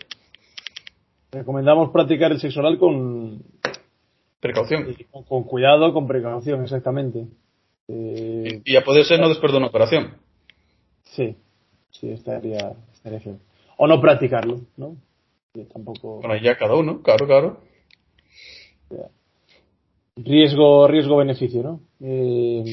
[1.31, 3.43] Recomendamos practicar el sexo oral con,
[4.39, 4.87] Precaución.
[5.11, 7.27] con, con cuidado, con precaución, exactamente.
[7.87, 10.13] Eh, Y a poder ser no después de una operación.
[11.03, 11.35] sí,
[11.91, 13.39] sí, estaría, estaría bien.
[13.81, 14.97] O no practicarlo, ¿no?
[15.73, 16.19] Tampoco.
[16.19, 17.61] Bueno, ya cada uno, claro, claro.
[20.17, 22.63] riesgo riesgo beneficio no Eh,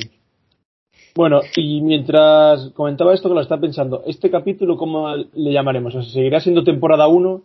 [1.15, 6.03] bueno y mientras comentaba esto que lo está pensando este capítulo cómo le llamaremos o
[6.03, 7.43] sea, seguirá siendo temporada 1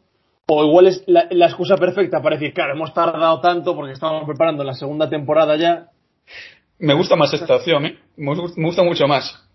[0.47, 4.25] o igual es la, la excusa perfecta para decir claro hemos tardado tanto porque estábamos
[4.25, 5.91] preparando la segunda temporada ya
[6.79, 7.99] Me gusta más esta opción, ¿eh?
[8.17, 9.50] Me gusta mucho más.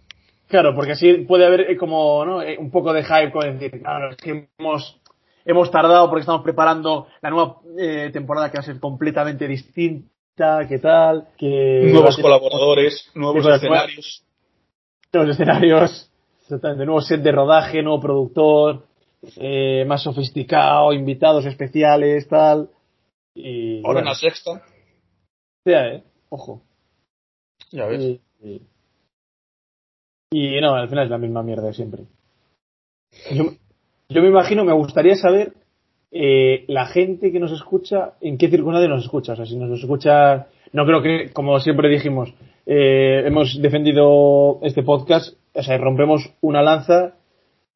[0.48, 3.80] Claro porque así puede haber eh, como no Eh, un poco de hype con decir
[3.82, 5.00] claro es que hemos
[5.44, 10.66] hemos tardado porque estamos preparando la nueva eh, temporada que va a ser completamente distinta
[10.68, 14.22] qué tal que Nuevos colaboradores, nuevos escenarios.
[15.12, 16.10] los escenarios,
[16.42, 18.84] exactamente, nuevo set de rodaje, nuevo productor,
[19.38, 22.68] eh, más sofisticado, invitados especiales, tal.
[23.34, 24.62] Y Ahora en la sexta.
[25.64, 26.62] sea, eh, ojo.
[27.72, 28.02] Ya ves.
[28.02, 28.62] Y, y-
[30.38, 32.02] y no, al final es la misma mierda de siempre.
[33.32, 33.44] Yo,
[34.08, 35.52] yo me imagino, me gustaría saber
[36.10, 39.32] eh, la gente que nos escucha, en qué circunstancias nos escucha.
[39.32, 42.32] O sea, si nos escucha, no creo que, como siempre dijimos,
[42.66, 47.14] eh, hemos defendido este podcast, o sea, rompemos una lanza,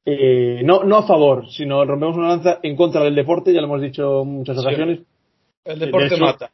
[0.04, 3.66] eh, no, no a favor, sino rompemos una lanza en contra del deporte, ya lo
[3.66, 4.66] hemos dicho en muchas Sí.
[4.66, 5.00] ocasiones.
[5.64, 6.50] El deporte de hecho- mata.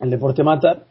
[0.00, 0.84] el deporte mata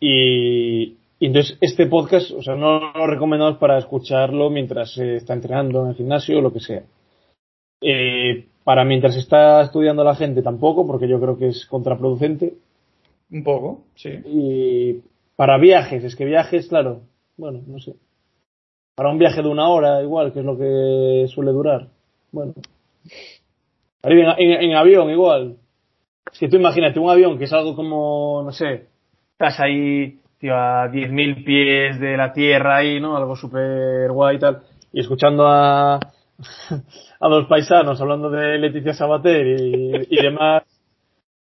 [0.00, 5.34] y, y entonces este podcast, o sea, no lo recomendamos para escucharlo mientras se está
[5.34, 6.82] entrenando en el gimnasio o lo que sea.
[7.80, 12.54] Eh, para mientras está estudiando la gente tampoco, porque yo creo que es contraproducente.
[13.30, 14.10] Un poco, sí.
[14.26, 15.00] Y
[15.36, 17.02] para viajes, es que viajes, claro,
[17.36, 17.94] bueno, no sé.
[18.94, 21.88] Para un viaje de una hora, igual, que es lo que suele durar.
[22.32, 22.54] Bueno.
[24.02, 25.56] En- en avión, igual.
[26.32, 28.86] Es que tú imagínate un avión que es algo como, no sé,
[29.32, 33.16] estás ahí, tío, a 10.000 pies de la tierra ahí, ¿no?
[33.16, 34.62] Algo súper guay y tal.
[34.92, 35.96] Y escuchando a,
[37.20, 40.62] a los paisanos hablando de Leticia Sabater y, y demás,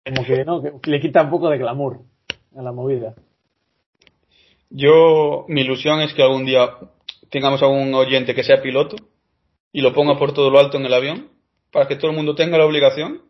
[0.04, 0.62] como que, ¿no?
[0.62, 2.00] Que le quita un poco de glamour
[2.56, 3.14] a la movida.
[4.70, 6.68] Yo, mi ilusión es que algún día
[7.30, 8.96] tengamos a un oyente que sea piloto
[9.72, 11.28] y lo ponga por todo lo alto en el avión
[11.72, 13.22] para que todo el mundo tenga la obligación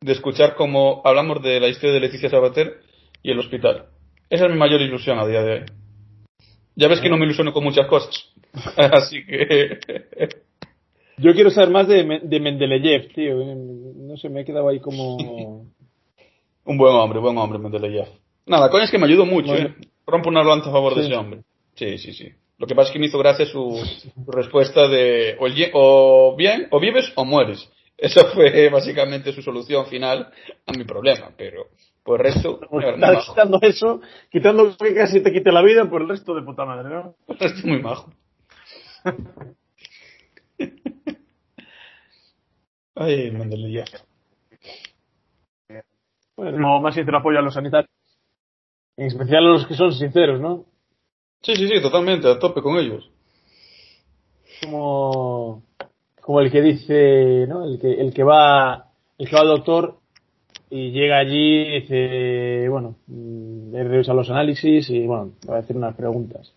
[0.00, 2.80] de escuchar cómo hablamos de la historia de Leticia Sabater
[3.22, 3.86] y el hospital.
[4.30, 5.64] Esa es mi mayor ilusión a día de hoy.
[6.76, 8.32] Ya ves que no me ilusiono con muchas cosas.
[8.76, 9.78] Así que
[11.16, 13.36] Yo quiero saber más de, de Mendeleev, tío.
[13.36, 15.16] No sé, me he quedado ahí como...
[16.64, 18.08] un buen hombre, buen hombre, Mendeleev.
[18.46, 19.68] Nada, coño, es que me ayudó mucho, Bueno.
[19.68, 19.74] ¿eh?
[20.06, 21.40] Rompo una lanza a favor de ese hombre.
[21.76, 22.28] Sí, sí, sí.
[22.58, 23.82] Lo que pasa es que me hizo gracia su,
[24.24, 27.70] su respuesta de o, el o bien, o vives o mueres.
[27.96, 30.30] Esa fue básicamente su solución final
[30.66, 31.68] a mi problema, pero
[32.04, 33.32] por el resto, Estás majo.
[33.32, 34.00] quitando eso,
[34.30, 37.14] quitando que casi te quite la vida por el resto de puta madre, ¿no?
[37.26, 38.12] Por el resto muy majo.
[42.94, 43.86] Ay, Mendeleev.
[46.36, 47.90] Bueno, como más sincero apoyo a los sanitarios.
[48.96, 50.66] En especial a los que son sinceros, ¿no?
[51.42, 53.10] Sí, sí, sí, totalmente, a tope con ellos.
[54.62, 55.62] Como,
[56.20, 57.64] como el que dice, ¿no?
[57.64, 59.98] El que, el que va, el que va al doctor
[60.74, 65.60] y llega allí y dice, bueno, mm, he revisado los análisis y bueno, voy a
[65.60, 66.52] hacer unas preguntas.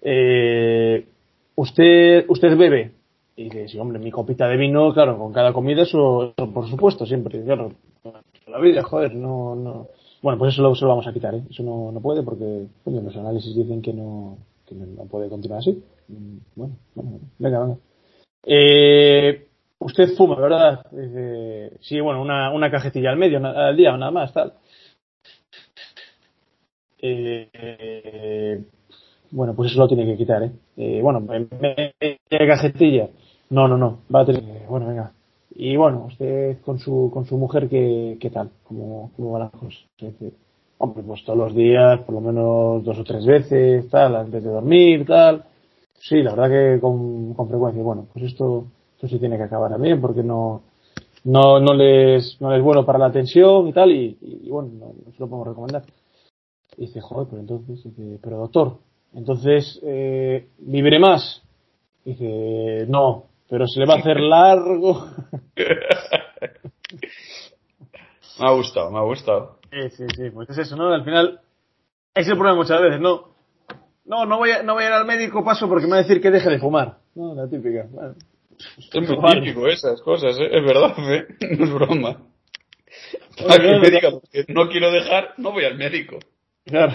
[0.00, 1.06] Eh,
[1.54, 2.92] ¿Usted, usted bebe?
[3.36, 6.66] Y dice, sí, hombre, mi copita de vino, claro, con cada comida, eso, eso por
[6.66, 7.72] supuesto, siempre, claro.
[8.46, 9.88] La vida, joder, no, no.
[10.22, 11.42] Bueno, pues eso lo, vamos a quitar, ¿eh?
[11.50, 14.74] Eso no, no puede porque, los análisis dicen que no, que
[15.10, 15.78] puede continuar así.
[16.08, 17.20] Mm, bueno, bueno.
[17.38, 17.76] venga, venga.
[18.46, 19.47] Eh,
[19.78, 20.86] usted fuma, ¿verdad?
[20.90, 24.54] Dice, sí, bueno, una, una cajetilla al medio, al día, nada más, tal.
[27.00, 28.64] Eh, eh,
[29.30, 30.52] bueno, pues eso lo tiene que quitar, ¿eh?
[30.76, 33.08] Eh, bueno, de cajetilla.
[33.50, 34.00] No, no, no.
[34.14, 34.66] Va a tener.
[34.68, 35.12] Bueno, venga.
[35.54, 38.50] Y bueno, usted con su, con su mujer, ¿qué, qué tal?
[38.64, 39.84] ¿Cómo, ¿Cómo van las cosas?
[40.78, 44.50] Hombre, pues todos los días, por lo menos dos o tres veces, tal, antes de
[44.50, 45.44] dormir, tal.
[45.94, 47.82] Sí, la verdad que con, con frecuencia.
[47.82, 48.66] Bueno, pues esto,
[48.98, 50.64] esto sí tiene que acabar también, porque no,
[51.22, 54.50] no, no les, no les es bueno para la tensión y tal, y, y, y
[54.50, 55.84] bueno, no, no se lo podemos recomendar.
[56.76, 58.78] Y dice, joder, pero entonces, dice, pero doctor,
[59.14, 61.44] entonces, eh, ¿viviré más?
[62.04, 65.06] Dice, no, pero se le va a hacer largo.
[68.40, 69.58] Me ha gustado, me ha gustado.
[69.68, 70.92] Sí, sí, sí, pues es eso, ¿no?
[70.92, 71.40] Al final,
[72.14, 73.30] ese es el problema muchas veces, ¿no?
[74.04, 76.02] No, no voy a, no voy a ir al médico, paso porque me va a
[76.02, 76.98] decir que deje de fumar.
[77.16, 77.88] No, la típica.
[77.90, 78.14] Bueno,
[78.92, 79.40] Es muy Vale.
[79.40, 80.48] típico esas cosas, ¿eh?
[80.50, 81.26] es verdad, ¿eh?
[81.58, 82.22] no es broma.
[83.44, 84.64] Oye, A que no, me no.
[84.64, 86.18] no quiero dejar, no voy al médico.
[86.64, 86.92] Claro.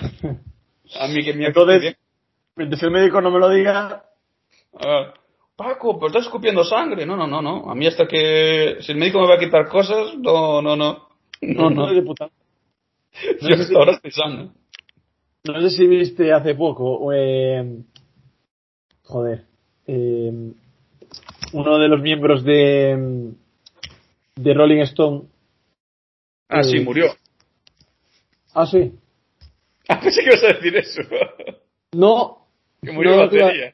[1.00, 1.96] A mí que me Entonces-.
[2.56, 4.04] Mientras el médico no me lo diga,
[4.80, 5.14] Ah,
[5.56, 7.06] Paco, pero estás escupiendo sangre.
[7.06, 7.70] No, no, no, no.
[7.70, 8.78] A mí hasta que...
[8.82, 11.08] Si el médico me va a quitar cosas, no, no, no.
[11.42, 11.88] No, no.
[11.90, 12.30] es de puta.
[13.42, 14.54] Yo no sé si- ahora estoy sano.
[15.46, 17.82] No sé si viste hace poco, eh,
[19.04, 19.46] joder,
[19.88, 20.32] eh,
[21.54, 23.32] uno de los miembros de,
[24.36, 25.24] de Rolling Stone.
[26.50, 27.08] Ah, sí, Eh, murió.
[28.54, 28.94] Ah, sí.
[29.88, 31.02] Ah, pensé que ibas a decir eso.
[31.94, 32.48] No.
[32.82, 33.74] que murió no, batería.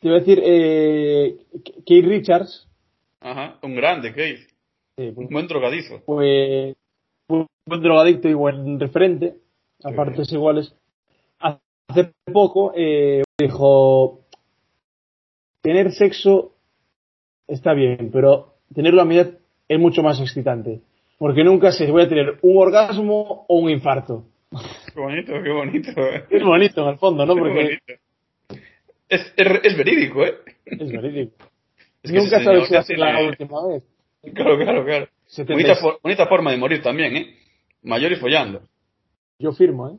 [0.00, 1.36] Te iba a decir, eh,
[1.84, 2.68] Keith Richards.
[3.20, 4.48] Ajá, un grande, Keith.
[4.98, 6.00] eh, Un buen drogadizo.
[6.00, 6.74] fue
[7.28, 9.34] un buen drogadicto y buen referente,
[9.82, 10.74] a partes iguales.
[11.38, 14.25] Hace poco eh, dijo,
[15.66, 16.54] tener sexo
[17.48, 19.30] está bien, pero tenerlo a mitad
[19.68, 20.80] es mucho más excitante.
[21.18, 24.26] Porque nunca sé si voy a tener un orgasmo o un infarto.
[24.94, 25.90] Qué bonito, qué bonito.
[26.30, 27.34] Es bonito en el fondo, ¿no?
[27.34, 28.62] Porque bonito.
[29.08, 30.34] Es, es, es verídico, ¿eh?
[30.66, 31.34] es verídico.
[32.04, 33.82] Es que Nunca sabes si ser la última vez.
[34.34, 35.08] Claro, claro, claro.
[35.26, 37.34] 70 Bonita, for- bonita forma de morir también, ¿eh?
[37.82, 38.62] Mayor y follando.
[39.40, 39.98] Yo firmo, ¿eh?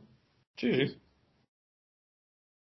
[0.56, 0.98] Sí, sí.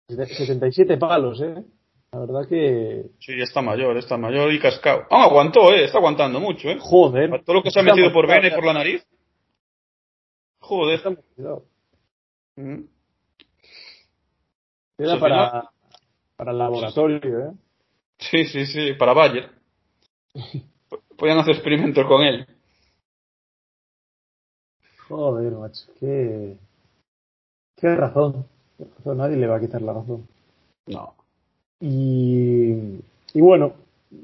[0.10, 1.64] 77 palos, ¿eh?
[2.12, 3.12] La verdad que...
[3.20, 5.06] Sí, está mayor, está mayor y cascado.
[5.12, 5.86] Ah, aguantó, ¿eh?
[5.86, 6.78] Está aguantando mucho, ¿eh?
[6.80, 7.44] Joder.
[7.44, 9.06] Todo lo que se ha metido por vena y por la nariz.
[10.60, 11.02] Joder.
[11.36, 11.66] Cuidado.
[12.56, 12.82] Mm.
[14.98, 15.70] Queda Al para,
[16.36, 17.54] para el laboratorio, ¿eh?
[18.18, 19.50] Sí, sí, sí, para Bayer.
[21.18, 22.48] Podían hacer experimentos con él.
[25.08, 25.86] Joder, macho.
[26.00, 26.58] Qué...
[27.78, 28.46] Qué razón.
[29.06, 30.28] Nadie le va a quitar la razón.
[30.88, 31.19] No.
[31.82, 32.72] Y,
[33.34, 33.74] y bueno,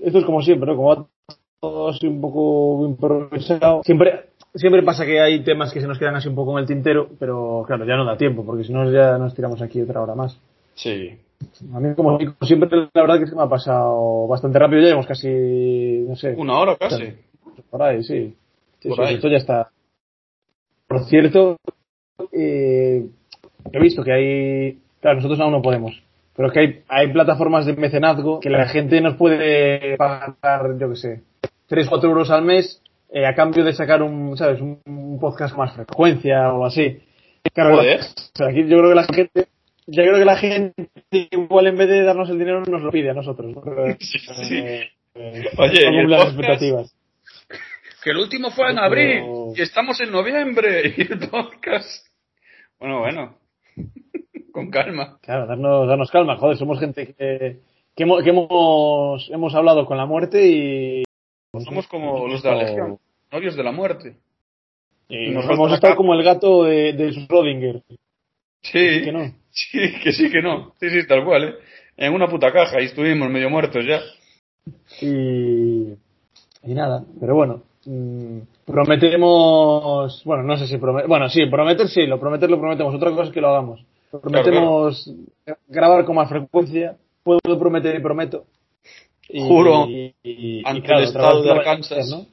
[0.01, 0.75] esto es como siempre, ¿no?
[0.75, 1.05] Como va
[1.59, 3.81] todo así un poco improvisado.
[3.83, 6.67] Siempre, siempre pasa que hay temas que se nos quedan así un poco en el
[6.67, 10.01] tintero, pero claro, ya no da tiempo, porque si no ya nos tiramos aquí otra
[10.01, 10.37] hora más.
[10.75, 11.17] Sí.
[11.73, 14.81] A mí, como siempre, la verdad que se me ha pasado bastante rápido.
[14.81, 17.13] Ya llevamos casi, no sé, Una hora casi.
[17.69, 18.35] por ahí, sí.
[18.79, 19.15] Sí, Por sí, ahí.
[19.15, 19.69] esto ya está.
[20.87, 21.57] Por cierto,
[22.31, 23.05] eh,
[23.71, 24.79] he visto que hay.
[25.01, 26.01] Claro, nosotros aún no podemos.
[26.35, 30.95] Pero que hay, hay plataformas de mecenazgo que la gente nos puede pagar, yo qué
[30.95, 31.21] sé,
[31.67, 34.59] 3, 4 euros al mes eh, a cambio de sacar un, ¿sabes?
[34.59, 36.99] Un, un podcast más frecuencia o así.
[37.53, 37.99] Claro, Joder.
[38.01, 39.47] o sea, aquí yo creo que la gente.
[39.87, 40.73] Yo creo que la gente
[41.11, 43.53] igual en vez de darnos el dinero nos lo pide a nosotros.
[43.55, 43.61] ¿no?
[43.61, 44.17] Pero, Sí,
[44.49, 44.57] sí.
[44.57, 46.95] eh, eh, Oye, y el las podcast- expectativas.
[48.03, 49.23] Que el último fue en Pero- abril
[49.55, 52.07] y estamos en noviembre y el podcast.
[52.79, 53.37] Bueno, bueno.
[54.55, 55.17] Con calma.
[55.21, 57.59] Claro, darnos, darnos calma, joder, somos gente que,
[57.93, 61.03] que, hemos, que hemos, hemos hablado con la muerte y...
[61.65, 62.97] Somos como los de la Legión,
[63.33, 64.15] novios de la muerte.
[65.09, 67.81] Y Nos hemos estado como el gato de, de Schrödinger.
[68.61, 69.25] Sí, Que no.
[69.51, 70.73] sí, que sí, que no.
[70.79, 71.55] Sí, sí, tal cual, ¿eh?
[71.97, 73.99] En una puta caja y estuvimos medio muertos ya.
[75.01, 75.91] Y,
[76.63, 77.61] y nada, pero bueno.
[77.85, 82.95] mm, prometemos, bueno, no sé si prometer, bueno, sí, prometer sí, lo prometer lo prometemos,
[82.95, 83.83] otra cosa es que lo hagamos.
[84.21, 85.11] Prometemos
[85.67, 88.45] grabar con más frecuencia, puedo prometer y prometo.
[89.29, 92.09] Y- Juro, y- y- y ante claro, el estado de Arkansas.
[92.09, 92.25] ¿no?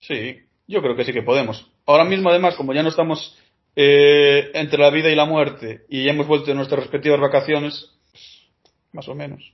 [0.00, 0.36] Sí,
[0.66, 1.70] yo creo que sí que podemos.
[1.86, 3.36] Ahora mismo, además, como ya no estamos
[3.76, 7.88] eh, entre la vida y la muerte y ya hemos vuelto de nuestras respectivas vacaciones,
[8.92, 9.52] más o menos.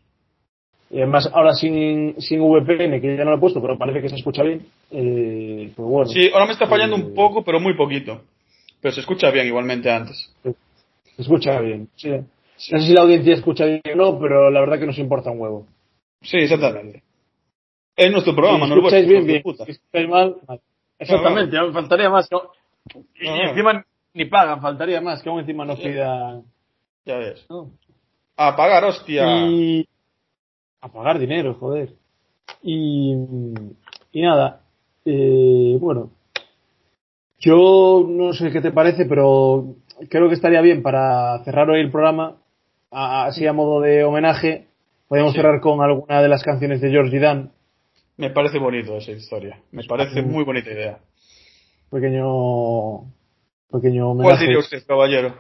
[0.91, 4.09] Y además, ahora sin, sin VPN, que ya no lo he puesto, pero parece que
[4.09, 4.67] se escucha bien.
[4.91, 6.11] Eh, pues bueno.
[6.11, 8.23] Sí, ahora me está fallando Eh, un poco, pero muy poquito.
[8.81, 10.33] Pero se escucha bien igualmente antes.
[11.17, 11.89] Se escucha bien.
[11.97, 12.11] Sí.
[12.11, 12.25] No
[12.81, 15.41] sé si la audiencia escucha bien o no, pero la verdad que nos importa un
[15.41, 15.67] huevo.
[16.23, 17.03] Sí, exactamente.
[17.97, 19.43] Es nuestro programa, si no vuestro, escucháis bien, bien.
[19.43, 19.65] puta.
[19.65, 20.61] Si mal, mal.
[20.99, 22.31] Exactamente, faltaría más.
[22.31, 22.43] ¿no?
[23.21, 23.51] Y, Ah.
[23.51, 25.85] encima ni pagan, faltaría más, que aún encima nos Sí.
[25.85, 26.45] pidan.
[27.05, 27.47] Ya ves.
[27.51, 27.71] ¿no?
[28.37, 29.25] A pagar, hostia.
[29.49, 29.87] Y
[30.81, 31.95] a pagar dinero, joder.
[32.63, 33.15] Y,
[34.13, 34.63] y nada,
[35.05, 36.11] eh, bueno,
[37.39, 39.75] yo no sé qué te parece, pero
[40.09, 42.37] creo que estaría bien para cerrar hoy el programa,
[42.91, 44.67] así a modo de homenaje,
[45.09, 45.37] podemos Sí.
[45.39, 47.53] cerrar con alguna de las canciones de George Dan,
[48.19, 49.59] Me parece bonito esa historia.
[49.73, 50.99] Me parece muy bonita idea.
[51.91, 53.03] pequeño,
[53.71, 54.45] pequeño ¿Cuál homenaje.
[54.45, 55.35] diría usted, caballero?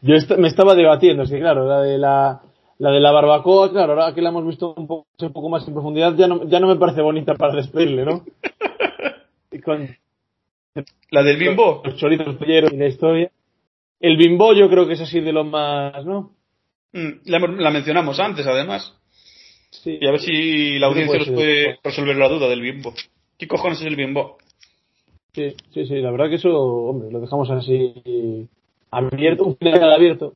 [0.00, 2.40] Yo est- me estaba debatiendo, es que claro, la de la,
[2.78, 5.66] la de la barbacoa, claro, ahora que la hemos visto un poco, un poco más
[5.68, 8.24] en profundidad, ya no, ya no me parece bonita para despedirle, ¿no?
[9.52, 9.86] Y con
[11.10, 11.82] La del bimbo.
[11.84, 13.30] los choritos polleros y la historia.
[14.02, 16.32] El bimbo yo creo que es así de lo más, ¿no?
[16.92, 18.92] Mm, La, mencionamos antes, además.
[19.70, 19.96] Sí.
[20.00, 22.92] Y a ver si la audiencia nos puede resolver la duda del bimbo.
[23.38, 24.38] ¿Qué cojones es el bimbo?
[25.32, 28.48] Sí, sí, sí, la verdad que eso, hombre, lo dejamos así
[28.90, 30.34] abierto, un final abierto.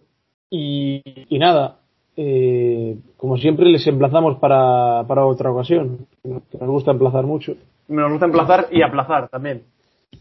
[0.48, 1.80] Y, y nada,
[2.16, 6.06] eh, como siempre les emplazamos para, para otra ocasión.
[6.22, 7.56] que Nos gusta emplazar mucho.
[7.88, 9.64] Nos gusta emplazar y aplazar también.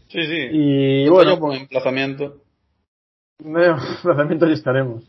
[0.08, 0.48] Sí, sí.
[0.50, 2.38] Y Yo bueno, con emplazamiento.
[3.44, 5.04] En emplazamiento ya estaremos.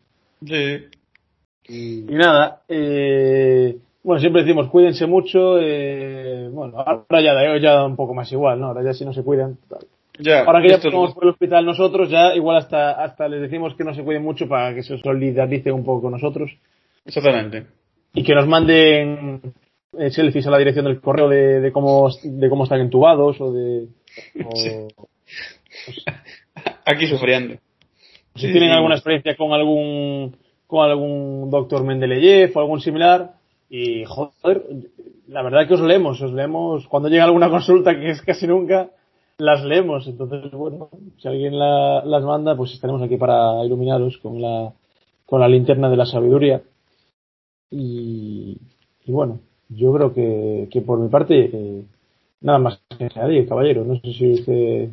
[0.46, 0.86] Sí.
[1.70, 5.58] Y nada, eh, bueno, siempre decimos cuídense mucho.
[5.60, 8.68] Eh, bueno, ahora ya da, ya da un poco más igual, ¿no?
[8.68, 9.58] Ahora ya si no se cuidan.
[9.70, 9.80] tal.
[10.20, 10.44] Ya.
[10.46, 13.84] Ahora que ya estamos por el hospital nosotros, ya igual hasta, hasta les decimos que
[13.84, 16.50] no se cuiden mucho para que se solidaricen un poco con nosotros
[17.06, 17.68] Exactamente.
[18.16, 19.42] y que nos manden
[19.96, 23.52] eh, selfies a la dirección del correo de, de cómo de cómo están entubados o
[23.54, 23.88] de
[24.44, 24.88] o- Sí.
[26.86, 27.56] Aquí sufriendo.
[28.38, 28.76] Si Sí, tienen sí.
[28.76, 30.36] alguna experiencia con algún
[30.68, 33.34] con algún doctor Mendeleev o algún similar
[33.70, 34.64] y joder
[35.28, 38.90] la verdad que os leemos os leemos cuando llega alguna consulta que es casi nunca
[39.40, 40.08] las leemos.
[40.08, 44.74] Entonces, bueno, si alguien la- las manda, pues estaremos aquí para iluminaros con la,
[45.28, 46.62] con la linterna de la sabiduría.
[47.70, 48.58] Y,
[49.06, 51.84] y bueno, yo creo que, que por mi parte, eh,
[52.42, 53.84] nada más que añadir, caballero.
[53.84, 54.90] No sé si usted.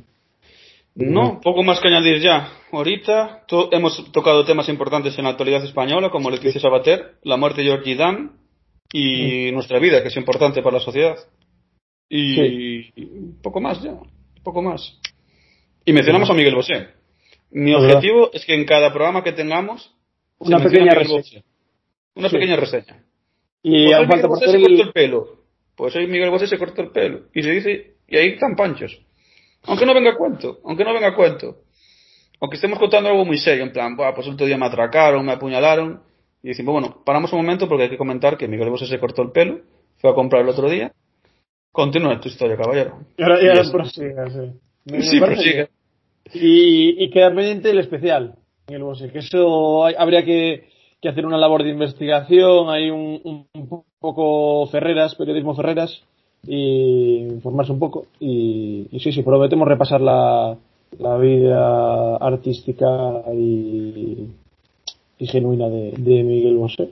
[0.96, 2.48] No, poco más que añadir ya.
[2.78, 7.60] Ahorita to- hemos tocado temas importantes en la actualidad española, como Leticia Sabater, la muerte
[7.62, 8.32] de Georgie Dan
[8.92, 11.16] y nuestra vida, que es importante para la sociedad.
[12.08, 13.94] Y, y poco más ya,
[14.42, 14.98] poco más.
[15.84, 16.88] Y mencionamos a Miguel Bosé.
[17.50, 19.94] Mi objetivo es que en cada programa que tengamos
[20.38, 21.16] Una pequeña reseña.
[21.18, 21.44] Bosé.
[22.16, 22.34] Una Sí.
[22.36, 23.04] pequeña reseña.
[23.62, 25.28] Y Pues falta Miguel por Bosé se cortó el- el pelo.
[25.76, 27.20] Pues hoy Miguel Bosé se cortó el pelo.
[27.34, 29.00] Y se dice, y ahí están panchos.
[29.64, 31.56] Aunque no venga a cuento, aunque no venga a cuento.
[32.40, 35.24] Aunque estemos contando algo muy serio, en plan, "Buah, pues el otro día me atracaron,
[35.24, 36.00] me apuñalaron.
[36.42, 39.22] Y decimos, bueno, paramos un momento porque hay que comentar que Miguel Bosé se cortó
[39.22, 39.60] el pelo,
[39.96, 40.92] fue a comprar el otro día.
[41.72, 42.98] Continúa tu historia, caballero.
[43.16, 44.52] Y ahora, y ahora prosiga, sí.
[44.84, 45.68] Me- Sí, prosigue.
[46.34, 48.34] Y, y queda pendiente el especial
[48.68, 50.68] en el Bosé, que eso hay- habría que,
[51.00, 56.02] que hacer una labor de investigación, hay un, un- un poco Ferreras, periodismo Ferreras,
[56.46, 58.06] y informarse un poco.
[58.20, 60.56] Y, y sí, sí, prometemos repasar la,
[60.98, 64.30] la vida artística y,
[65.18, 66.90] y genuina de, de Miguel Bosé.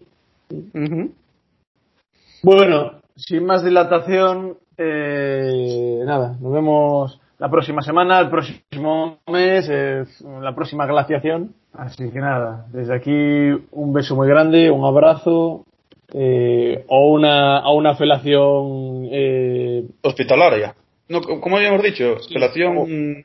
[2.43, 10.05] Bueno, sin más dilatación, eh, nada, nos vemos la próxima semana, el próximo mes, eh,
[10.41, 11.55] la próxima glaciación.
[11.73, 15.65] Así que nada, desde aquí un beso muy grande, un abrazo
[16.13, 20.75] eh, o una o una felación eh, Hospitalaria.
[21.13, 22.75] No, co- como habíamos dicho, felación.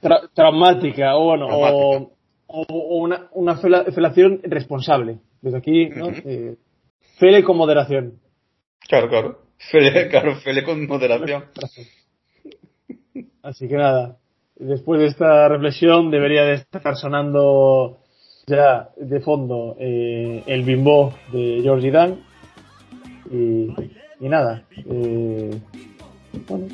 [0.01, 2.13] tra- traumática o bueno o, Traumática.
[2.47, 5.19] o- o una, una fela- felación responsable.
[5.41, 6.07] Desde aquí, ¿no?
[6.07, 6.21] Ujú.
[6.25, 6.55] Eh,
[7.17, 8.19] fele con moderación.
[8.87, 9.39] Claro, claro.
[9.71, 11.45] Fele, claro, fele con moderación.
[13.41, 14.17] Así que nada,
[14.55, 17.99] después de esta reflexión debería de estar sonando
[18.45, 22.19] ya de fondo eh, el bimbo de Georgie Dan.
[23.31, 23.67] Y,
[24.19, 25.51] y nada, eh,
[26.47, 26.67] bueno,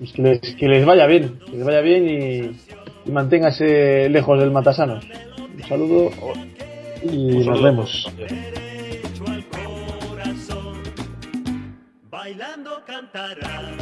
[0.00, 4.40] pues que les, que les vaya bien, que les vaya bien y, y manténgase lejos
[4.40, 4.98] del matasano.
[5.54, 6.10] Un saludo
[7.02, 8.10] y Un nos vemos.
[12.10, 13.76] Bailando cantará.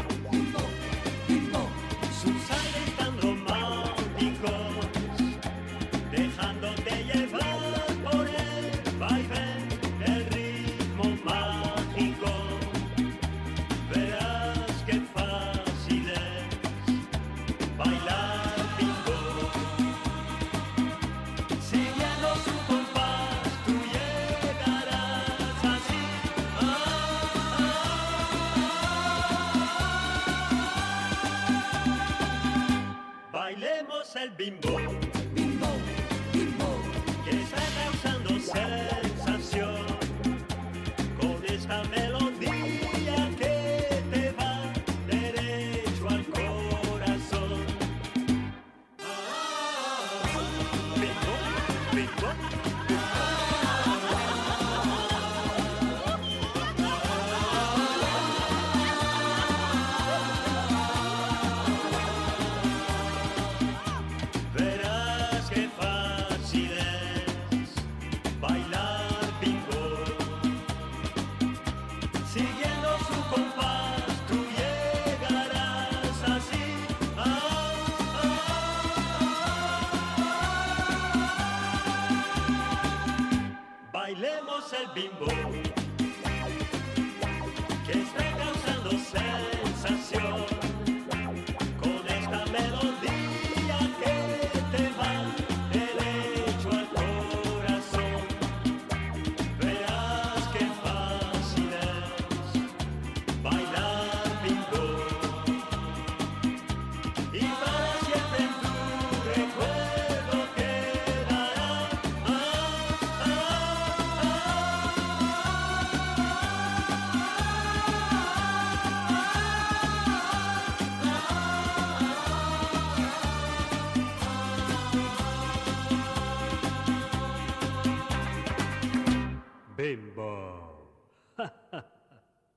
[34.50, 34.77] Bailemos